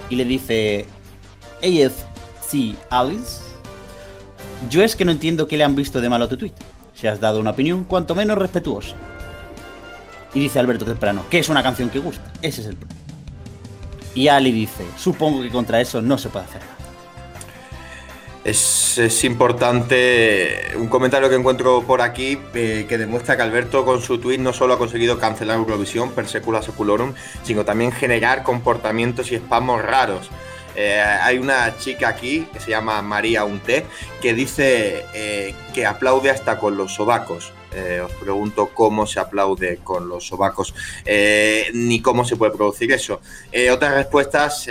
Y 0.09 0.15
le 0.15 0.25
dice, 0.25 0.85
AFC 1.63 2.75
Alice, 2.89 3.41
yo 4.69 4.83
es 4.83 4.95
que 4.95 5.05
no 5.05 5.11
entiendo 5.11 5.47
qué 5.47 5.57
le 5.57 5.63
han 5.63 5.75
visto 5.75 6.01
de 6.01 6.09
malo 6.09 6.27
tu 6.27 6.37
tweet. 6.37 6.53
Si 6.93 7.07
has 7.07 7.19
dado 7.19 7.39
una 7.39 7.51
opinión 7.51 7.83
cuanto 7.85 8.13
menos 8.13 8.37
respetuosa. 8.37 8.95
Y 10.33 10.39
dice 10.39 10.59
Alberto 10.59 10.85
Temprano, 10.85 11.25
que 11.29 11.39
es 11.39 11.49
una 11.49 11.63
canción 11.63 11.89
que 11.89 11.99
gusta. 11.99 12.31
Ese 12.41 12.61
es 12.61 12.67
el 12.67 12.75
problema. 12.75 13.01
Y 14.13 14.27
Ali 14.27 14.51
dice, 14.51 14.85
supongo 14.97 15.41
que 15.41 15.49
contra 15.49 15.79
eso 15.81 16.01
no 16.01 16.17
se 16.17 16.29
puede 16.29 16.45
hacer 16.45 16.61
nada. 16.61 16.80
Es, 18.43 19.23
importante 19.23 20.71
un 20.75 20.87
comentario 20.87 21.29
que 21.29 21.35
encuentro 21.35 21.83
por 21.83 22.01
aquí 22.01 22.39
eh, 22.55 22.87
que 22.89 22.97
demuestra 22.97 23.35
que 23.35 23.43
Alberto 23.43 23.85
con 23.85 24.01
su 24.01 24.17
tweet 24.17 24.39
no 24.39 24.51
solo 24.51 24.73
ha 24.73 24.77
conseguido 24.79 25.19
cancelar 25.19 25.57
Eurovisión 25.57 26.11
per 26.11 26.27
secula 26.27 26.63
seculorum, 26.63 27.13
sino 27.43 27.65
también 27.65 27.91
generar 27.91 28.41
comportamientos 28.41 29.31
y 29.31 29.35
espasmos 29.35 29.83
raros. 29.83 30.29
Eh, 30.75 30.99
hay 30.99 31.37
una 31.37 31.77
chica 31.77 32.09
aquí 32.09 32.47
que 32.53 32.59
se 32.59 32.71
llama 32.71 33.01
María 33.01 33.43
Unté 33.43 33.85
que 34.21 34.33
dice 34.33 35.05
eh, 35.13 35.53
que 35.73 35.85
aplaude 35.85 36.29
hasta 36.29 36.57
con 36.57 36.77
los 36.77 36.93
sobacos. 36.93 37.51
Eh, 37.73 38.01
os 38.03 38.11
pregunto 38.13 38.71
cómo 38.73 39.07
se 39.07 39.19
aplaude 39.21 39.77
con 39.77 40.09
los 40.09 40.27
sobacos, 40.27 40.73
ni 41.73 42.01
cómo 42.01 42.25
se 42.25 42.35
puede 42.35 42.51
producir 42.51 42.91
eso. 42.91 43.21
Otras 43.71 43.93
respuestas 43.93 44.67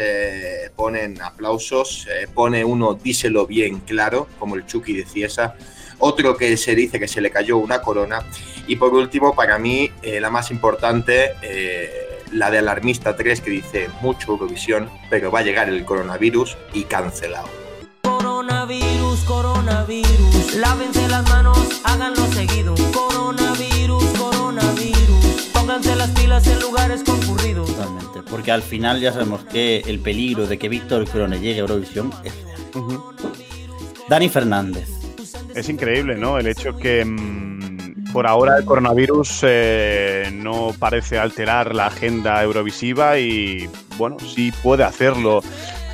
ponen 0.77 1.21
aplausos, 1.23 2.07
pone 2.35 2.63
uno 2.63 2.93
díselo 2.93 3.47
bien 3.47 3.81
claro, 3.81 4.29
como 4.39 4.55
el 4.55 4.67
Chucky 4.67 4.93
de 4.93 5.07
Ciesa, 5.07 5.55
otro 5.99 6.37
que 6.37 6.59
se 6.59 6.75
dice 6.75 7.01
que 7.01 7.09
se 7.09 7.23
le 7.23 7.31
cayó 7.31 7.57
una 7.57 7.81
corona, 7.81 8.23
y 8.67 8.77
por 8.77 8.93
último, 8.93 9.35
para 9.35 9.59
mí, 9.59 9.91
la 10.03 10.29
más 10.29 10.51
importante, 10.51 11.33
la 12.33 12.51
de 12.51 12.59
Alarmista 12.59 13.17
3, 13.17 13.41
que 13.41 13.51
dice 13.51 13.89
mucho 14.01 14.33
Eurovisión, 14.33 14.89
pero 15.09 15.31
va 15.31 15.41
a 15.41 15.43
llegar 15.43 15.69
el 15.69 15.85
coronavirus 15.85 16.57
y 16.73 16.85
cancelado. 16.85 17.49
Coronavirus, 18.03 19.21
coronavirus, 19.25 20.55
lávense 20.57 21.09
las 21.09 21.29
manos, 21.29 21.59
háganlo 21.85 22.27
seguido. 22.33 22.75
Coronavirus, 22.93 24.05
coronavirus, 24.19 25.51
pónganse 25.53 25.97
las 25.97 26.11
pilas 26.11 26.47
en 26.47 26.61
lugares 26.61 27.03
concurridos. 27.05 27.69
Totalmente. 27.69 28.23
Porque 28.31 28.53
al 28.53 28.63
final 28.63 29.01
ya 29.01 29.13
sabemos 29.13 29.45
que 29.45 29.83
el 29.87 30.01
peligro 30.01 30.47
de 30.47 30.59
que 30.59 30.69
Víctor 30.69 31.09
Crone 31.09 31.41
llegue 31.41 31.59
a 31.59 31.63
Eurovisión 31.63 32.13
es 32.25 32.35
real. 32.35 33.01
Dani 34.09 34.29
Fernández. 34.29 34.89
Es 35.55 35.69
increíble, 35.69 36.17
¿no? 36.17 36.39
El 36.39 36.47
hecho 36.47 36.77
que 36.77 37.05
mm, 37.05 37.30
por 38.13 38.27
ahora 38.27 38.59
el 38.59 38.65
coronavirus 38.65 39.41
eh, 39.43 40.31
no 40.33 40.75
parece 40.79 41.19
alterar 41.19 41.75
la 41.75 41.87
agenda 41.87 42.43
eurovisiva 42.43 43.19
y, 43.19 43.69
bueno, 43.97 44.17
sí 44.19 44.53
puede 44.63 44.85
hacerlo 44.85 45.41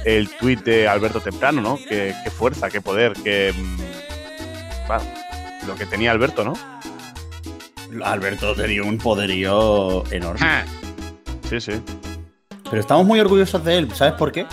el 0.05 0.29
tuit 0.37 0.63
de 0.65 0.89
Alberto 0.89 1.21
Temprano, 1.21 1.61
¿no? 1.61 1.77
Qué, 1.77 2.15
qué 2.23 2.31
fuerza, 2.31 2.71
qué 2.71 2.81
poder, 2.81 3.13
qué... 3.25 3.53
mm, 3.57 4.87
bueno, 4.87 5.05
lo 5.67 5.75
que 5.75 5.87
tenía 5.87 6.13
Alberto, 6.13 6.45
¿no? 6.45 6.55
Alberto 8.05 8.55
tenía 8.55 8.83
un 8.83 8.99
poderío 8.99 10.05
enorme. 10.13 10.65
Sí, 11.49 11.61
sí. 11.61 11.73
Pero 12.69 12.81
estamos 12.81 13.07
muy 13.07 13.21
orgullosos 13.21 13.65
de 13.65 13.79
él. 13.79 13.95
¿Sabes 13.95 14.15
por 14.15 14.33
qué? 14.33 14.47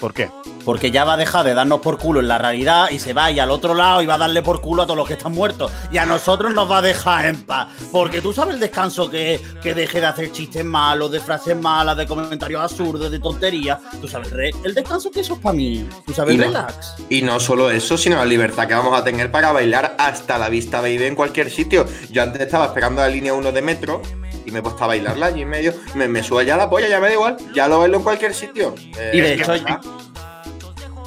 ¿Por 0.00 0.12
qué? 0.12 0.28
Porque 0.64 0.90
ya 0.90 1.04
va 1.04 1.14
a 1.14 1.16
dejar 1.16 1.44
de 1.44 1.54
darnos 1.54 1.80
por 1.80 1.98
culo 1.98 2.20
en 2.20 2.28
la 2.28 2.38
realidad 2.38 2.90
y 2.90 2.98
se 2.98 3.12
va 3.12 3.30
ir 3.30 3.40
al 3.40 3.50
otro 3.50 3.74
lado 3.74 4.02
y 4.02 4.06
va 4.06 4.14
a 4.14 4.18
darle 4.18 4.42
por 4.42 4.60
culo 4.60 4.82
a 4.82 4.86
todos 4.86 4.96
los 4.98 5.06
que 5.08 5.14
están 5.14 5.32
muertos. 5.32 5.72
Y 5.90 5.98
a 5.98 6.06
nosotros 6.06 6.52
nos 6.54 6.70
va 6.70 6.78
a 6.78 6.82
dejar 6.82 7.26
en 7.26 7.42
paz. 7.42 7.68
Porque 7.92 8.20
tú 8.20 8.32
sabes 8.32 8.54
el 8.54 8.60
descanso 8.60 9.10
que, 9.10 9.40
que 9.62 9.74
deje 9.74 10.00
de 10.00 10.06
hacer 10.06 10.32
chistes 10.32 10.64
malos, 10.64 11.10
de 11.10 11.20
frases 11.20 11.56
malas, 11.56 11.96
de 11.96 12.06
comentarios 12.06 12.60
absurdos, 12.62 13.10
de 13.10 13.18
tonterías. 13.18 13.78
Tú 14.00 14.08
sabes 14.08 14.30
re- 14.30 14.52
el 14.64 14.74
descanso 14.74 15.10
que 15.10 15.20
eso 15.20 15.34
es 15.34 15.40
para 15.40 15.54
mí. 15.54 15.86
Tú 16.06 16.12
sabes 16.12 16.34
Y 16.34 16.38
no, 16.38 16.44
relax. 16.44 16.94
y 17.08 17.22
no 17.22 17.40
solo 17.40 17.70
eso, 17.70 17.96
sino 17.96 18.16
la 18.16 18.24
libertad 18.24 18.66
que 18.68 18.74
vamos 18.74 18.98
a 18.98 19.02
tener 19.04 19.30
para 19.30 19.52
bailar 19.52 19.94
hasta 19.98 20.38
la 20.38 20.48
vista 20.48 20.80
baby 20.80 21.04
en 21.04 21.14
cualquier 21.14 21.50
sitio. 21.50 21.86
Yo 22.10 22.22
antes 22.22 22.40
estaba 22.42 22.66
esperando 22.66 23.00
la 23.02 23.08
línea 23.08 23.32
1 23.34 23.52
de 23.52 23.62
metro 23.62 24.02
y 24.44 24.50
me 24.50 24.58
he 24.60 24.62
puesto 24.62 24.84
a 24.84 24.86
bailarla 24.88 25.26
allí 25.26 25.42
en 25.42 25.48
medio. 25.48 25.74
Me, 25.94 26.08
me 26.08 26.22
sube 26.22 26.44
ya 26.44 26.56
la 26.56 26.68
polla, 26.68 26.88
ya 26.88 27.00
me 27.00 27.08
da 27.08 27.12
igual. 27.14 27.36
Ya 27.54 27.68
lo 27.68 27.78
bailo 27.80 27.98
en 27.98 28.02
cualquier 28.02 28.34
sitio. 28.34 28.74
Eh, 28.98 29.10
Y 29.14 29.20
de 29.20 29.34
es 29.34 29.46
que 29.46 29.54
hecho. 29.56 29.80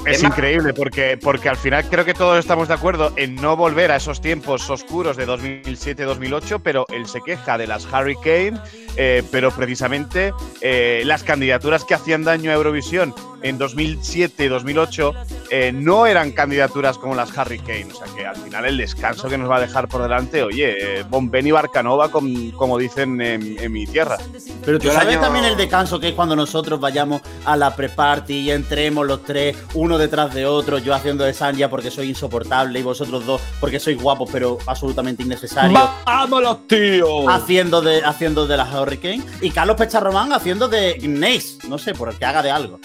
Es 0.06 0.22
increíble 0.24 0.74
porque, 0.74 1.18
porque 1.22 1.50
al 1.50 1.56
final 1.58 1.86
creo 1.90 2.04
que 2.06 2.14
todos 2.14 2.38
estamos 2.38 2.68
de 2.68 2.74
acuerdo 2.74 3.14
en 3.16 3.36
no 3.36 3.56
volver 3.56 3.92
a 3.92 3.96
esos 3.96 4.20
tiempos 4.22 4.70
oscuros 4.70 5.16
de 5.18 5.26
2007-2008, 5.28 6.60
pero 6.64 6.86
él 6.90 7.08
se 7.08 7.22
queja 7.22 7.58
de 7.58 7.68
las 7.68 7.86
Hurricane, 7.86 8.60
eh, 8.98 9.24
pero 9.32 9.52
precisamente 9.52 10.34
eh, 10.62 11.04
las 11.06 11.24
candidaturas 11.24 11.86
que 11.86 11.94
hacían 11.94 12.24
daño 12.24 12.52
a 12.52 12.54
Eurovisión 12.56 13.14
en 13.42 13.58
2007-2008 13.60 15.14
eh, 15.50 15.72
no 15.74 16.06
eran 16.06 16.32
candidaturas 16.32 16.98
como 16.98 17.16
las 17.16 17.36
Hurricane. 17.36 17.88
O 17.94 17.96
sea 17.96 18.08
que 18.16 18.26
al 18.26 18.36
final 18.36 18.66
el 18.66 18.78
descanso 18.78 19.28
que 19.30 19.38
nos 19.38 19.50
va 19.50 19.58
a 19.58 19.62
dejar 19.62 19.88
por 19.88 20.02
delante, 20.02 20.44
oye, 20.44 21.00
eh, 21.00 21.04
Bombeni 21.10 21.52
Barcanova, 21.52 22.10
com- 22.10 22.52
como 22.52 22.78
dicen 22.78 23.20
en, 23.22 23.58
en 23.60 23.72
mi 23.72 23.86
tierra. 23.86 24.18
Pero 24.66 24.80
tú 24.80 24.90
sabes 24.90 25.10
año- 25.10 25.20
también 25.22 25.46
el 25.46 25.58
descanso 25.58 26.00
que 26.00 26.10
es 26.10 26.14
cuando 26.14 26.36
nosotros 26.36 26.80
vayamos 26.80 27.22
a 27.46 27.58
la 27.58 27.76
pre-party 27.76 28.34
y 28.34 28.52
entremos 28.52 29.06
los 29.06 29.24
tres, 29.24 29.56
uno 29.74 29.93
detrás 29.98 30.34
de 30.34 30.46
otro, 30.46 30.78
yo 30.78 30.94
haciendo 30.94 31.24
de 31.24 31.34
Sanja 31.34 31.70
porque 31.70 31.92
soy 31.92 32.10
insoportable 32.10 32.80
y 32.80 32.84
vosotros 32.84 33.26
dos 33.26 33.42
porque 33.60 33.80
sois 33.80 34.02
guapos 34.02 34.30
pero 34.32 34.58
absolutamente 34.66 35.24
innecesarios. 35.24 35.80
¡Vámonos, 36.06 36.68
tío! 36.68 37.30
Haciendo 37.30 37.82
de, 37.82 38.04
haciendo 38.04 38.48
de 38.48 38.58
las 38.58 38.74
Hurricane 38.74 39.24
y 39.42 39.50
Carlos 39.52 39.76
Pecharromán 39.76 40.34
haciendo 40.34 40.68
de 40.68 40.98
Nace, 41.08 41.68
no 41.68 41.78
sé, 41.78 41.94
por 41.94 42.10
el 42.10 42.18
que 42.18 42.26
haga 42.26 42.42
de 42.42 42.52
algo. 42.52 42.80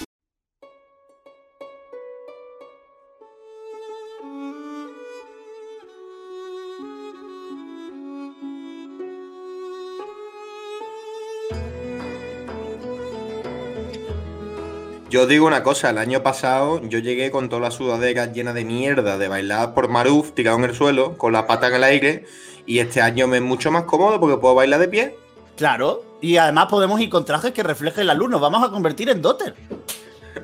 Yo 15.10 15.22
os 15.22 15.28
digo 15.28 15.46
una 15.46 15.62
cosa, 15.62 15.88
el 15.90 15.98
año 15.98 16.22
pasado 16.22 16.82
yo 16.82 16.98
llegué 16.98 17.30
con 17.30 17.48
toda 17.48 17.62
la 17.62 17.70
sudadera 17.70 18.26
llena 18.26 18.52
de 18.52 18.64
mierda 18.64 19.16
de 19.16 19.28
bailar 19.28 19.72
por 19.72 19.88
Maruf, 19.88 20.32
tirado 20.32 20.58
en 20.58 20.64
el 20.64 20.74
suelo, 20.74 21.16
con 21.16 21.32
la 21.32 21.46
pata 21.46 21.68
en 21.68 21.74
el 21.76 21.84
aire, 21.84 22.26
y 22.66 22.80
este 22.80 23.00
año 23.00 23.26
me 23.26 23.38
es 23.38 23.42
mucho 23.42 23.70
más 23.70 23.84
cómodo 23.84 24.20
porque 24.20 24.36
puedo 24.36 24.54
bailar 24.54 24.80
de 24.80 24.88
pie. 24.88 25.16
Claro, 25.56 26.02
y 26.20 26.36
además 26.36 26.66
podemos 26.66 27.00
ir 27.00 27.08
con 27.08 27.24
trajes 27.24 27.52
que 27.52 27.62
reflejen 27.62 28.06
la 28.06 28.12
luz, 28.14 28.28
nos 28.28 28.40
vamos 28.40 28.62
a 28.62 28.70
convertir 28.70 29.08
en 29.08 29.22
Dotter. 29.22 29.54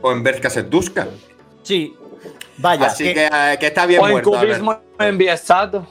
O 0.00 0.10
en 0.12 0.22
Berka 0.22 0.48
Setuska. 0.48 1.08
Sí. 1.62 1.94
Vaya, 2.56 2.86
Así 2.86 3.04
que, 3.04 3.14
que, 3.14 3.26
eh, 3.26 3.56
que 3.60 3.66
está 3.66 3.84
bien 3.84 4.00
o 4.00 4.06
en 4.06 4.12
muerto. 4.12 4.30
cubismo 4.30 4.70
Alberto. 4.72 5.04
enviesado. 5.04 5.86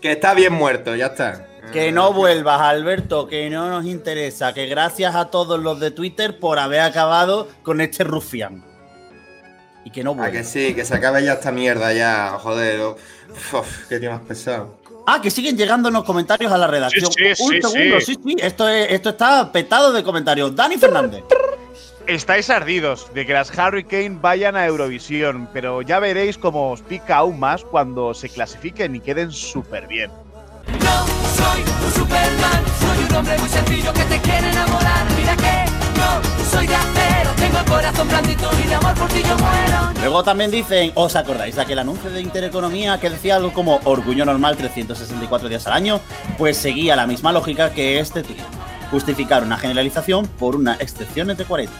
Que 0.00 0.12
está 0.12 0.32
bien 0.32 0.54
muerto, 0.54 0.96
ya 0.96 1.06
está. 1.06 1.46
Que 1.72 1.92
no 1.92 2.12
vuelvas, 2.12 2.60
Alberto, 2.60 3.26
que 3.26 3.48
no 3.50 3.68
nos 3.68 3.84
interesa. 3.86 4.52
Que 4.54 4.66
gracias 4.66 5.14
a 5.14 5.26
todos 5.26 5.58
los 5.60 5.78
de 5.80 5.90
Twitter 5.90 6.38
por 6.38 6.58
haber 6.58 6.80
acabado 6.80 7.48
con 7.62 7.80
este 7.80 8.04
rufián. 8.04 8.64
Y 9.84 9.90
que 9.90 10.02
no 10.02 10.12
A 10.12 10.14
que 10.14 10.20
vuelvas. 10.30 10.48
sí, 10.48 10.74
que 10.74 10.84
se 10.84 10.94
acabe 10.94 11.24
ya 11.24 11.34
esta 11.34 11.52
mierda 11.52 11.92
ya, 11.92 12.36
joder. 12.40 12.80
Uf, 12.80 13.86
qué 13.88 13.98
tío 14.00 14.10
más 14.10 14.22
pesado. 14.22 14.78
Ah, 15.06 15.20
que 15.22 15.30
siguen 15.30 15.56
llegando 15.56 15.88
en 15.88 15.94
los 15.94 16.02
comentarios 16.04 16.50
a 16.50 16.58
la 16.58 16.66
redacción. 16.66 17.12
Sí, 17.12 17.34
sí, 17.34 17.42
Un 17.44 17.52
sí, 17.52 17.62
segundo, 17.62 18.00
sí. 18.00 18.14
sí, 18.14 18.20
sí. 18.24 18.36
Esto, 18.40 18.68
es- 18.68 18.90
esto 18.90 19.10
está 19.10 19.52
petado 19.52 19.92
de 19.92 20.02
comentarios. 20.02 20.54
Dani 20.56 20.76
Fernández. 20.78 21.22
Estáis 22.08 22.50
ardidos 22.50 23.12
de 23.14 23.26
que 23.26 23.32
las 23.32 23.50
Hurricane 23.56 24.18
vayan 24.20 24.56
a 24.56 24.66
Eurovisión, 24.66 25.48
pero 25.52 25.82
ya 25.82 25.98
veréis 25.98 26.38
cómo 26.38 26.70
os 26.72 26.80
pica 26.82 27.16
aún 27.16 27.38
más 27.40 27.64
cuando 27.64 28.14
se 28.14 28.28
clasifiquen 28.28 28.94
y 28.96 29.00
queden 29.00 29.30
súper 29.32 29.86
bien. 29.88 30.10
No 32.08 32.16
soy 32.16 32.24
un 32.24 32.30
Superman, 32.30 32.64
soy 32.80 33.04
un 33.10 33.16
hombre 33.16 33.38
muy 33.38 33.48
sencillo 33.48 33.92
que 33.92 34.02
te 34.04 34.20
quiere 34.20 34.50
enamorar. 34.50 35.06
Mira 35.16 35.36
que 35.36 35.64
no 35.98 36.44
soy 36.50 36.66
de 36.66 36.74
acero, 36.76 37.30
tengo 37.36 37.58
el 37.58 37.64
corazón 37.64 38.08
blandito 38.08 38.50
y 38.64 38.68
de 38.68 38.74
amor 38.74 38.94
por 38.94 39.08
ti 39.08 39.22
yo 39.22 39.36
muero. 39.38 40.00
Luego 40.00 40.22
también 40.22 40.50
dicen, 40.50 40.92
¿os 40.94 41.16
acordáis 41.16 41.56
de 41.56 41.62
aquel 41.62 41.78
anuncio 41.78 42.10
de 42.10 42.20
Intereconomía 42.20 42.98
que 43.00 43.10
decía 43.10 43.36
algo 43.36 43.52
como 43.52 43.80
orgullo 43.84 44.24
normal 44.24 44.56
364 44.56 45.48
días 45.48 45.66
al 45.66 45.72
año? 45.72 46.00
Pues 46.38 46.56
seguía 46.56 46.94
la 46.96 47.06
misma 47.06 47.32
lógica 47.32 47.70
que 47.70 47.98
este 47.98 48.22
tío. 48.22 48.42
Justificar 48.90 49.42
una 49.42 49.56
generalización 49.58 50.26
por 50.26 50.54
una 50.54 50.74
excepción 50.74 51.28
entre 51.30 51.44
40. 51.44 51.72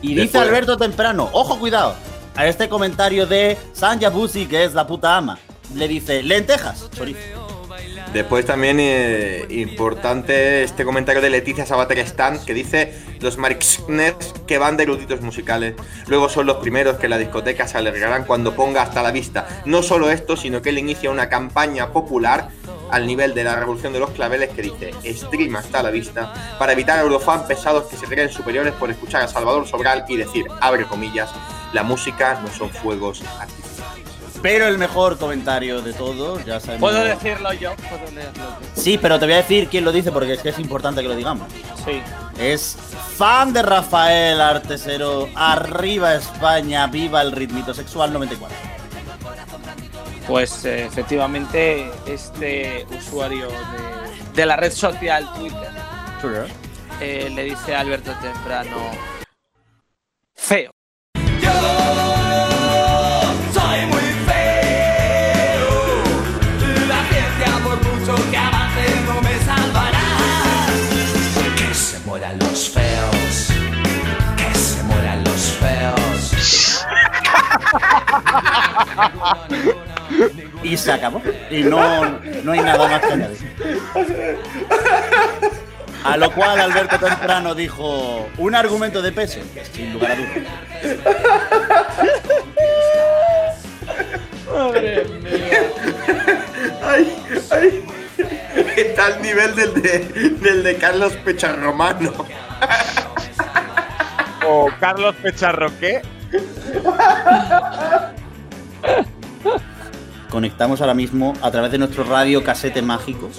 Y 0.00 0.08
dice 0.14 0.20
Después- 0.22 0.42
Alberto 0.48 0.76
Temprano, 0.78 1.28
ojo 1.32 1.58
cuidado, 1.58 1.94
a 2.34 2.46
este 2.46 2.70
comentario 2.70 3.26
de 3.26 3.58
Sanja 3.74 4.08
Busi, 4.08 4.46
que 4.46 4.64
es 4.64 4.72
la 4.72 4.86
puta 4.86 5.16
ama. 5.18 5.38
Le 5.74 5.86
dice, 5.86 6.22
lentejas, 6.22 6.88
chorizo. 6.96 7.18
Después 8.12 8.44
también 8.44 8.78
eh, 8.80 9.46
importante 9.50 10.64
este 10.64 10.84
comentario 10.84 11.22
de 11.22 11.30
Leticia 11.30 11.64
Sabater 11.64 12.00
Stan 12.00 12.44
que 12.44 12.54
dice 12.54 12.92
los 13.20 13.38
marxners 13.38 14.34
que 14.48 14.58
van 14.58 14.76
de 14.76 14.82
eruditos 14.82 15.20
musicales 15.20 15.74
luego 16.08 16.28
son 16.28 16.46
los 16.46 16.56
primeros 16.56 16.96
que 16.96 17.08
la 17.08 17.18
discoteca 17.18 17.68
se 17.68 17.78
alegrarán 17.78 18.24
cuando 18.24 18.56
ponga 18.56 18.82
hasta 18.82 19.02
la 19.02 19.12
vista. 19.12 19.46
No 19.64 19.84
solo 19.84 20.10
esto, 20.10 20.36
sino 20.36 20.60
que 20.60 20.70
él 20.70 20.78
inicia 20.78 21.10
una 21.10 21.28
campaña 21.28 21.92
popular 21.92 22.48
al 22.90 23.06
nivel 23.06 23.32
de 23.34 23.44
la 23.44 23.54
revolución 23.54 23.92
de 23.92 24.00
los 24.00 24.10
claveles 24.10 24.50
que 24.50 24.62
dice 24.62 24.92
stream 25.14 25.54
hasta 25.54 25.80
la 25.80 25.90
vista 25.90 26.32
para 26.58 26.72
evitar 26.72 26.98
a 26.98 27.02
eurofan 27.02 27.46
pesados 27.46 27.84
que 27.84 27.96
se 27.96 28.06
creen 28.06 28.30
superiores 28.30 28.72
por 28.74 28.90
escuchar 28.90 29.22
a 29.22 29.28
Salvador 29.28 29.68
Sobral 29.68 30.04
y 30.08 30.16
decir, 30.16 30.46
abre 30.60 30.84
comillas, 30.84 31.30
la 31.72 31.84
música 31.84 32.40
no 32.42 32.48
son 32.48 32.70
fuegos 32.70 33.22
artificiales. 33.38 33.69
Pero 34.42 34.66
el 34.66 34.78
mejor 34.78 35.18
comentario 35.18 35.82
de 35.82 35.92
todos, 35.92 36.44
ya 36.44 36.60
sabemos. 36.60 36.90
¿Puedo 36.90 37.04
decirlo 37.04 37.52
yo? 37.52 37.74
¿Puedo 37.76 38.10
leerlo 38.12 38.32
yo? 38.60 38.66
Sí, 38.74 38.98
pero 39.00 39.18
te 39.18 39.26
voy 39.26 39.34
a 39.34 39.38
decir 39.38 39.68
quién 39.68 39.84
lo 39.84 39.92
dice 39.92 40.10
porque 40.10 40.34
es 40.34 40.40
que 40.40 40.48
es 40.48 40.58
importante 40.58 41.02
que 41.02 41.08
lo 41.08 41.16
digamos. 41.16 41.48
Sí. 41.84 42.00
Es 42.38 42.76
fan 43.16 43.52
de 43.52 43.62
Rafael 43.62 44.40
Artesero. 44.40 45.28
Arriba 45.34 46.14
España, 46.14 46.86
viva 46.86 47.20
el 47.22 47.32
ritmito 47.32 47.74
sexual 47.74 48.12
94. 48.12 48.56
Pues 50.26 50.64
eh, 50.64 50.86
efectivamente 50.86 51.90
este 52.06 52.86
usuario 52.96 53.48
de, 53.48 54.32
de 54.34 54.46
la 54.46 54.56
red 54.56 54.72
social 54.72 55.28
Twitter 55.34 55.68
eh, 57.00 57.30
le 57.34 57.44
dice 57.44 57.74
a 57.74 57.80
Alberto 57.80 58.12
Temprano 58.20 58.76
Y 80.62 80.76
se 80.76 80.92
acabó. 80.92 81.22
Y 81.50 81.62
no, 81.62 82.20
no 82.44 82.52
hay 82.52 82.60
nada 82.60 82.88
más 82.88 83.00
que 83.00 83.12
añadir. 83.12 84.38
A 86.04 86.16
lo 86.16 86.32
cual 86.32 86.60
Alberto 86.60 86.98
Temprano 86.98 87.54
dijo 87.54 88.28
un 88.38 88.54
argumento 88.54 89.02
de 89.02 89.12
peso, 89.12 89.40
sin 89.72 89.92
lugar 89.92 90.12
a 90.12 90.16
dudas. 90.16 90.36
Ay, 96.82 97.16
ay. 97.50 97.84
Está 98.76 99.06
al 99.06 99.22
nivel 99.22 99.54
del 99.54 99.82
de, 99.82 99.98
del 100.40 100.62
de 100.62 100.76
Carlos 100.76 101.12
Pecharromano. 101.24 102.12
O 104.46 104.68
Carlos 104.80 105.14
Pecharro, 105.22 105.70
¿qué? 105.78 106.02
Conectamos 110.30 110.80
ahora 110.80 110.94
mismo 110.94 111.34
a 111.42 111.50
través 111.50 111.72
de 111.72 111.78
nuestro 111.78 112.04
radio 112.04 112.44
casete 112.44 112.82
mágico 112.82 113.30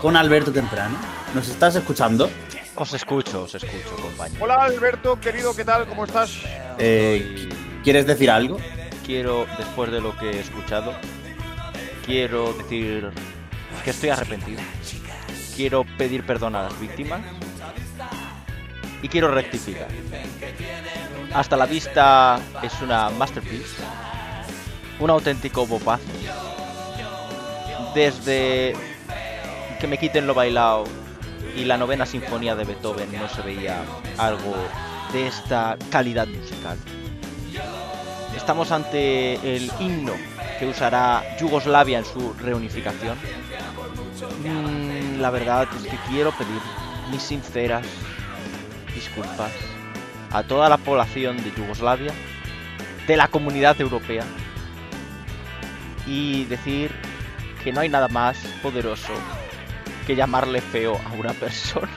con 0.00 0.16
Alberto 0.16 0.50
Temprano. 0.50 0.96
¿Nos 1.34 1.48
estás 1.48 1.76
escuchando? 1.76 2.30
Os 2.74 2.94
escucho, 2.94 3.42
os 3.42 3.54
escucho, 3.54 3.94
compañero. 4.00 4.42
Hola 4.42 4.64
Alberto, 4.64 5.20
querido, 5.20 5.54
¿qué 5.54 5.64
tal? 5.64 5.86
¿Cómo 5.86 6.06
estás? 6.06 6.40
Eh, 6.78 7.48
¿Quieres 7.84 8.06
decir 8.06 8.30
algo? 8.30 8.58
Quiero, 9.04 9.46
después 9.58 9.92
de 9.92 10.00
lo 10.00 10.16
que 10.16 10.30
he 10.30 10.40
escuchado, 10.40 10.94
quiero 12.06 12.54
decir 12.54 13.10
que 13.84 13.90
estoy 13.90 14.08
arrepentido. 14.08 14.62
Quiero 15.54 15.84
pedir 15.98 16.24
perdón 16.24 16.56
a 16.56 16.62
las 16.62 16.80
víctimas. 16.80 17.20
Y 19.02 19.08
quiero 19.08 19.28
rectificar. 19.28 19.88
Hasta 21.34 21.56
la 21.56 21.66
vista 21.66 22.40
es 22.62 22.72
una 22.80 23.10
masterpiece. 23.10 23.82
Un 25.00 25.10
auténtico 25.10 25.66
bopazo. 25.66 26.04
Desde 27.94 28.74
que 29.80 29.86
me 29.86 29.98
quiten 29.98 30.26
lo 30.26 30.34
bailado 30.34 30.84
y 31.56 31.64
la 31.64 31.76
novena 31.76 32.06
sinfonía 32.06 32.56
de 32.56 32.64
Beethoven 32.64 33.12
no 33.12 33.28
se 33.28 33.42
veía 33.42 33.82
algo 34.18 34.54
de 35.12 35.26
esta 35.26 35.76
calidad 35.90 36.26
musical. 36.26 36.78
Estamos 38.36 38.72
ante 38.72 39.56
el 39.56 39.70
himno 39.78 40.12
que 40.58 40.66
usará 40.66 41.22
Yugoslavia 41.38 41.98
en 41.98 42.04
su 42.04 42.32
reunificación. 42.34 43.16
Mm, 44.42 45.20
la 45.20 45.30
verdad 45.30 45.68
es 45.76 45.90
que 45.90 45.96
quiero 46.08 46.32
pedir 46.32 46.60
mis 47.10 47.22
sinceras 47.22 47.86
disculpas 48.94 49.52
a 50.30 50.42
toda 50.42 50.68
la 50.68 50.78
población 50.78 51.36
de 51.42 51.52
Yugoslavia, 51.52 52.12
de 53.06 53.16
la 53.16 53.28
comunidad 53.28 53.80
europea, 53.80 54.24
y 56.06 56.44
decir 56.44 56.90
que 57.62 57.72
no 57.72 57.80
hay 57.80 57.88
nada 57.88 58.08
más 58.08 58.36
poderoso 58.62 59.12
que 60.06 60.14
llamarle 60.14 60.60
feo 60.60 61.00
a 61.04 61.12
una 61.14 61.32
persona. 61.32 61.88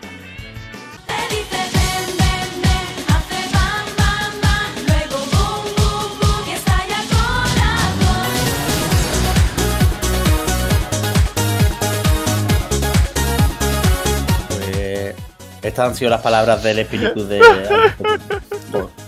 Pues 14.50 15.16
estas 15.62 15.90
han 15.90 15.96
sido 15.96 16.12
las 16.12 16.22
palabras 16.22 16.64
del 16.64 16.80
espíritu 16.80 17.28
de 17.28 17.42
Alberto. 17.42 18.92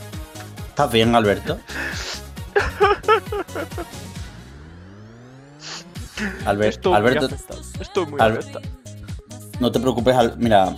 ¿Estás 0.69 0.91
bien, 0.91 1.15
Alberto? 1.15 1.59
Albert- 6.45 6.69
Estoy 6.75 6.93
Alberto, 6.93 7.29
Estoy 7.79 8.05
muy 8.07 8.19
Al- 8.21 8.37
afectado. 8.37 8.61
no 9.59 9.71
te 9.71 9.79
preocupes. 9.79 10.15
Al- 10.15 10.35
Mira, 10.37 10.75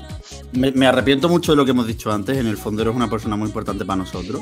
me, 0.54 0.72
me 0.72 0.88
arrepiento 0.88 1.30
mucho 1.30 1.52
de 1.54 1.56
lo 1.58 1.66
que 1.66 1.72
hemos 1.72 1.88
dicho 1.88 2.12
antes. 2.12 2.38
En 2.38 2.48
el 2.48 2.58
fondo 2.58 2.82
eres 2.82 2.96
una 2.96 3.10
persona 3.10 3.36
muy 3.36 3.48
importante 3.48 3.86
para 3.86 3.98
nosotros. 3.98 4.42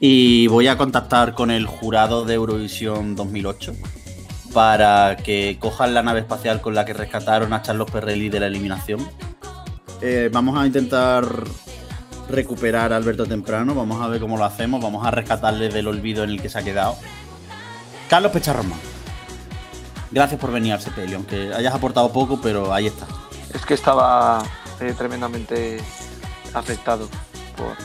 Y 0.00 0.46
voy 0.46 0.66
a 0.66 0.76
contactar 0.78 1.34
con 1.34 1.50
el 1.50 1.66
jurado 1.66 2.24
de 2.24 2.34
Eurovisión 2.34 3.14
2008 3.16 3.74
para 4.54 5.16
que 5.16 5.58
cojan 5.60 5.94
la 5.94 6.02
nave 6.02 6.20
espacial 6.20 6.60
con 6.60 6.74
la 6.74 6.84
que 6.84 6.92
rescataron 6.94 7.52
a 7.52 7.62
Carlos 7.62 7.90
Perrelli 7.90 8.28
de 8.30 8.40
la 8.40 8.46
eliminación. 8.46 9.06
Eh, 10.00 10.30
vamos 10.32 10.58
a 10.58 10.66
intentar 10.66 11.24
recuperar 12.30 12.92
a 12.92 12.96
Alberto 12.96 13.26
Temprano. 13.26 13.74
Vamos 13.74 14.00
a 14.02 14.08
ver 14.08 14.20
cómo 14.20 14.38
lo 14.38 14.44
hacemos. 14.46 14.82
Vamos 14.82 15.06
a 15.06 15.10
rescatarle 15.10 15.68
del 15.68 15.86
olvido 15.88 16.24
en 16.24 16.30
el 16.30 16.40
que 16.40 16.48
se 16.48 16.58
ha 16.58 16.62
quedado. 16.62 16.96
Carlos 18.08 18.32
Pecharroma. 18.32 18.76
Gracias 20.10 20.40
por 20.40 20.50
venir 20.50 20.72
al 20.72 20.80
sepelio, 20.80 21.16
aunque 21.16 21.52
hayas 21.54 21.72
aportado 21.74 22.12
poco, 22.12 22.40
pero 22.40 22.72
ahí 22.74 22.86
está. 22.88 23.06
Es 23.54 23.64
que 23.64 23.74
estaba 23.74 24.42
eh, 24.80 24.94
tremendamente 24.96 25.80
afectado 26.52 27.08
por, 27.56 27.76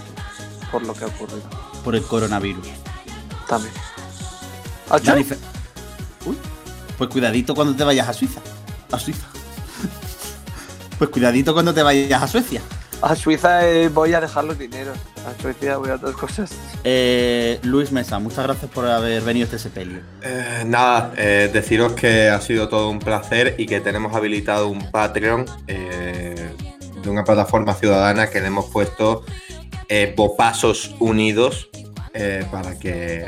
por 0.72 0.84
lo 0.88 0.94
que 0.94 1.04
ha 1.04 1.08
ocurrido. 1.08 1.44
Por 1.84 1.96
el 1.96 2.04
coronavirus. 2.04 2.68
También. 3.48 3.74
¿Ah, 4.90 4.98
Dani 5.00 5.24
Fe- 5.24 5.38
Uy, 6.26 6.38
pues 6.98 7.10
cuidadito 7.12 7.54
cuando 7.54 7.76
te 7.76 7.84
vayas 7.84 8.08
a 8.10 8.14
Suiza. 8.14 8.42
A 8.92 8.98
Suiza. 9.00 9.28
pues 10.98 11.10
cuidadito 11.12 11.54
cuando 11.54 11.74
te 11.74 11.84
vayas 11.84 12.24
a 12.24 12.28
Suecia. 12.28 12.62
A 13.02 13.16
Suiza 13.16 13.68
eh, 13.68 13.90
voy 13.90 14.14
a 14.14 14.22
dejar 14.22 14.46
los 14.46 14.58
dineros. 14.58 14.98
A 15.28 15.42
Suecia 15.42 15.78
voy 15.78 15.90
a 15.90 15.96
otras 15.96 16.16
cosas. 16.16 16.52
Eh, 16.84 17.60
Luis 17.64 17.92
Mesa, 17.92 18.20
muchas 18.20 18.46
gracias 18.46 18.72
por 18.72 18.88
haber 18.88 19.22
venido 19.22 19.44
a 19.44 19.48
este 19.48 19.60
sepelio. 19.60 20.00
Eh, 20.22 20.64
nada, 20.66 21.14
eh, 21.18 21.50
deciros 21.52 21.94
que 21.94 22.30
ha 22.30 22.42
sido 22.42 22.68
todo 22.68 22.90
un 22.90 23.00
placer 23.00 23.56
y 23.58 23.66
que 23.66 23.80
tenemos 23.80 24.16
habilitado 24.16 24.70
un 24.70 24.90
Patreon 24.92 25.46
eh, 25.68 26.52
de 27.04 27.10
una 27.10 27.24
plataforma 27.24 27.74
ciudadana 27.74 28.30
que 28.30 28.40
le 28.40 28.48
hemos 28.48 28.66
puesto 28.72 29.24
eh, 29.88 30.14
Bopasos 30.16 30.96
Unidos 31.00 31.70
eh, 32.14 32.46
para 32.52 32.80
que 32.80 33.28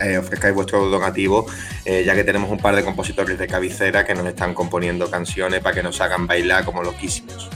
eh, 0.00 0.18
ofrezcáis 0.18 0.54
vuestro 0.54 0.86
donativo, 0.88 1.46
eh, 1.84 2.04
ya 2.06 2.14
que 2.14 2.24
tenemos 2.24 2.50
un 2.50 2.58
par 2.58 2.76
de 2.76 2.84
compositores 2.84 3.38
de 3.38 3.46
cabecera 3.46 4.06
que 4.06 4.14
nos 4.14 4.26
están 4.26 4.54
componiendo 4.54 5.10
canciones 5.10 5.60
para 5.60 5.74
que 5.74 5.82
nos 5.82 6.00
hagan 6.00 6.26
bailar 6.26 6.64
como 6.64 6.82
loquísimos. 6.82 7.50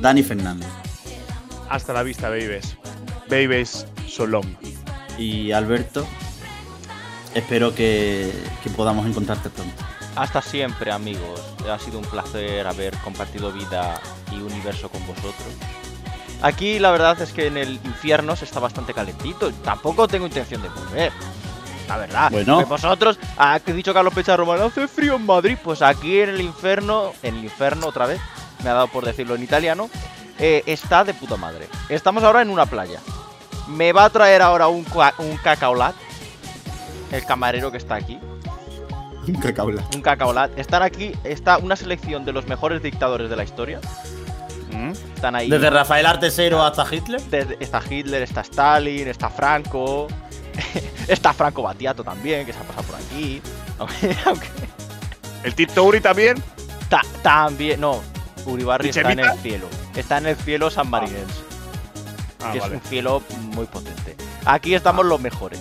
Dani 0.00 0.22
Fernández 0.22 0.68
Hasta 1.68 1.92
la 1.92 2.02
vista, 2.02 2.28
babies. 2.28 2.76
Babies, 3.28 3.86
so 4.06 4.26
long. 4.26 4.46
y 5.18 5.52
Alberto. 5.52 6.06
Espero 7.34 7.74
que, 7.74 8.32
que 8.62 8.70
podamos 8.70 9.06
encontrarte 9.06 9.50
pronto. 9.50 9.84
Hasta 10.16 10.40
siempre, 10.40 10.90
amigos. 10.90 11.40
Ha 11.70 11.78
sido 11.78 11.98
un 11.98 12.04
placer 12.04 12.66
haber 12.66 12.96
compartido 12.98 13.52
vida 13.52 14.00
y 14.32 14.36
universo 14.36 14.88
con 14.88 15.06
vosotros. 15.06 15.34
Aquí 16.40 16.78
la 16.78 16.90
verdad 16.90 17.20
es 17.20 17.32
que 17.32 17.46
en 17.46 17.56
el 17.56 17.74
infierno 17.84 18.36
se 18.36 18.44
está 18.44 18.60
bastante 18.60 18.94
calentito. 18.94 19.52
Tampoco 19.52 20.08
tengo 20.08 20.26
intención 20.26 20.62
de 20.62 20.68
volver. 20.68 21.12
La 21.88 21.96
verdad. 21.96 22.30
Bueno. 22.30 22.58
Que 22.58 22.64
vosotros, 22.64 23.18
ah, 23.36 23.58
que 23.64 23.72
he 23.72 23.74
dicho 23.74 23.94
Carlos 23.94 24.14
Pecha 24.14 24.36
Romano, 24.36 24.64
hace 24.64 24.88
frío 24.88 25.16
en 25.16 25.26
Madrid. 25.26 25.56
Pues 25.62 25.82
aquí 25.82 26.20
en 26.20 26.30
el 26.30 26.40
infierno, 26.40 27.12
en 27.22 27.36
el 27.36 27.44
infierno 27.44 27.86
otra 27.86 28.06
vez, 28.06 28.20
me 28.62 28.70
ha 28.70 28.74
dado 28.74 28.88
por 28.88 29.04
decirlo 29.04 29.34
en 29.34 29.42
italiano, 29.42 29.90
eh, 30.38 30.62
está 30.66 31.04
de 31.04 31.14
puta 31.14 31.36
madre. 31.36 31.68
Estamos 31.88 32.22
ahora 32.24 32.42
en 32.42 32.50
una 32.50 32.66
playa. 32.66 33.00
Me 33.68 33.92
va 33.92 34.04
a 34.04 34.10
traer 34.10 34.40
ahora 34.42 34.68
un, 34.68 34.84
cacaolat. 35.42 35.94
El 37.12 37.24
camarero 37.24 37.70
que 37.70 37.78
está 37.78 37.94
aquí 37.96 38.18
Un 39.26 39.34
cacaola. 39.36 39.82
un 39.94 40.02
cacaolat. 40.02 40.58
Están 40.58 40.82
aquí, 40.82 41.12
está 41.24 41.58
una 41.58 41.74
selección 41.76 42.24
de 42.24 42.32
los 42.32 42.46
mejores 42.46 42.82
dictadores 42.82 43.28
de 43.30 43.36
la 43.36 43.44
historia. 43.44 43.80
¿Mm? 44.72 44.90
Están 45.14 45.34
ahí. 45.34 45.48
Desde 45.50 45.70
Rafael 45.70 46.06
Artesero 46.06 46.62
hasta 46.62 46.86
Hitler. 46.90 47.20
Desde- 47.22 47.56
está 47.60 47.80
Hitler, 47.88 48.22
está 48.22 48.42
Stalin, 48.42 49.08
está 49.08 49.28
Franco. 49.30 50.06
está 51.08 51.32
Franco 51.32 51.62
Battiato 51.62 52.04
también, 52.04 52.44
que 52.46 52.52
se 52.52 52.58
ha 52.58 52.62
pasado 52.62 52.84
por 52.84 52.96
aquí. 52.96 53.40
Aunque, 54.26 54.46
¿El 55.44 55.54
Tito 55.54 55.84
Uri 55.84 56.00
también? 56.00 56.42
ta- 56.88 57.02
también, 57.22 57.80
no. 57.80 58.00
Uribarri 58.46 58.86
¿Y 58.86 58.90
está 58.90 59.12
en 59.12 59.18
el 59.20 59.38
cielo. 59.40 59.66
Está 59.98 60.18
en 60.18 60.26
el 60.26 60.36
cielo 60.36 60.70
sanmarinense, 60.70 61.42
Ah, 62.40 62.52
que 62.52 62.60
vale. 62.60 62.76
es 62.76 62.82
un 62.82 62.88
cielo 62.88 63.22
muy 63.40 63.66
potente. 63.66 64.16
Aquí 64.44 64.74
estamos 64.74 65.04
los 65.04 65.20
mejores. 65.20 65.60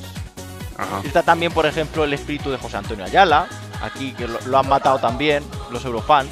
Ajá. 0.77 1.01
Está 1.03 1.23
también, 1.23 1.51
por 1.51 1.65
ejemplo, 1.65 2.03
el 2.03 2.13
espíritu 2.13 2.51
de 2.51 2.57
José 2.57 2.77
Antonio 2.77 3.03
Ayala. 3.05 3.47
Aquí 3.81 4.13
que 4.13 4.27
lo, 4.27 4.39
lo 4.45 4.57
han 4.59 4.69
matado 4.69 4.99
también 4.99 5.43
los 5.71 5.83
eurofans. 5.85 6.29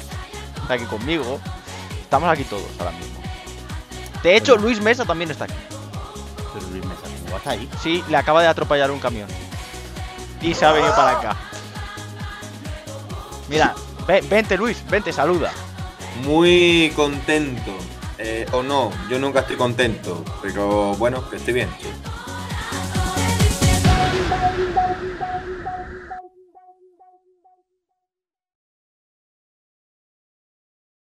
Está 0.62 0.74
aquí 0.74 0.84
conmigo. 0.84 1.40
Estamos 2.00 2.28
aquí 2.30 2.44
todos 2.44 2.62
ahora 2.78 2.92
mismo. 2.92 3.16
De 4.22 4.36
hecho, 4.36 4.56
Luis 4.56 4.80
Mesa 4.80 5.04
también 5.04 5.30
está 5.32 5.44
aquí. 5.44 5.54
Pero 6.54 6.66
Luis 6.70 6.84
Mesa, 6.84 7.00
¿cómo 7.02 7.30
va 7.32 7.36
hasta 7.38 7.50
ahí? 7.50 7.68
Sí, 7.82 8.04
le 8.08 8.16
acaba 8.16 8.40
de 8.40 8.46
atropellar 8.48 8.90
un 8.92 9.00
camión. 9.00 9.28
Y 10.40 10.54
se 10.54 10.64
ha 10.64 10.70
venido 10.72 10.94
para 10.94 11.10
acá. 11.18 11.36
Mira, 13.48 13.74
ven- 14.06 14.28
vente 14.28 14.56
Luis, 14.56 14.82
vente, 14.88 15.12
saluda. 15.12 15.50
Muy 16.24 16.92
contento. 16.96 17.72
Eh, 18.18 18.46
o 18.52 18.62
no, 18.62 18.90
yo 19.10 19.18
nunca 19.18 19.40
estoy 19.40 19.56
contento, 19.56 20.24
pero 20.42 20.94
bueno, 20.94 21.28
que 21.28 21.36
estoy 21.36 21.54
bien. 21.54 21.68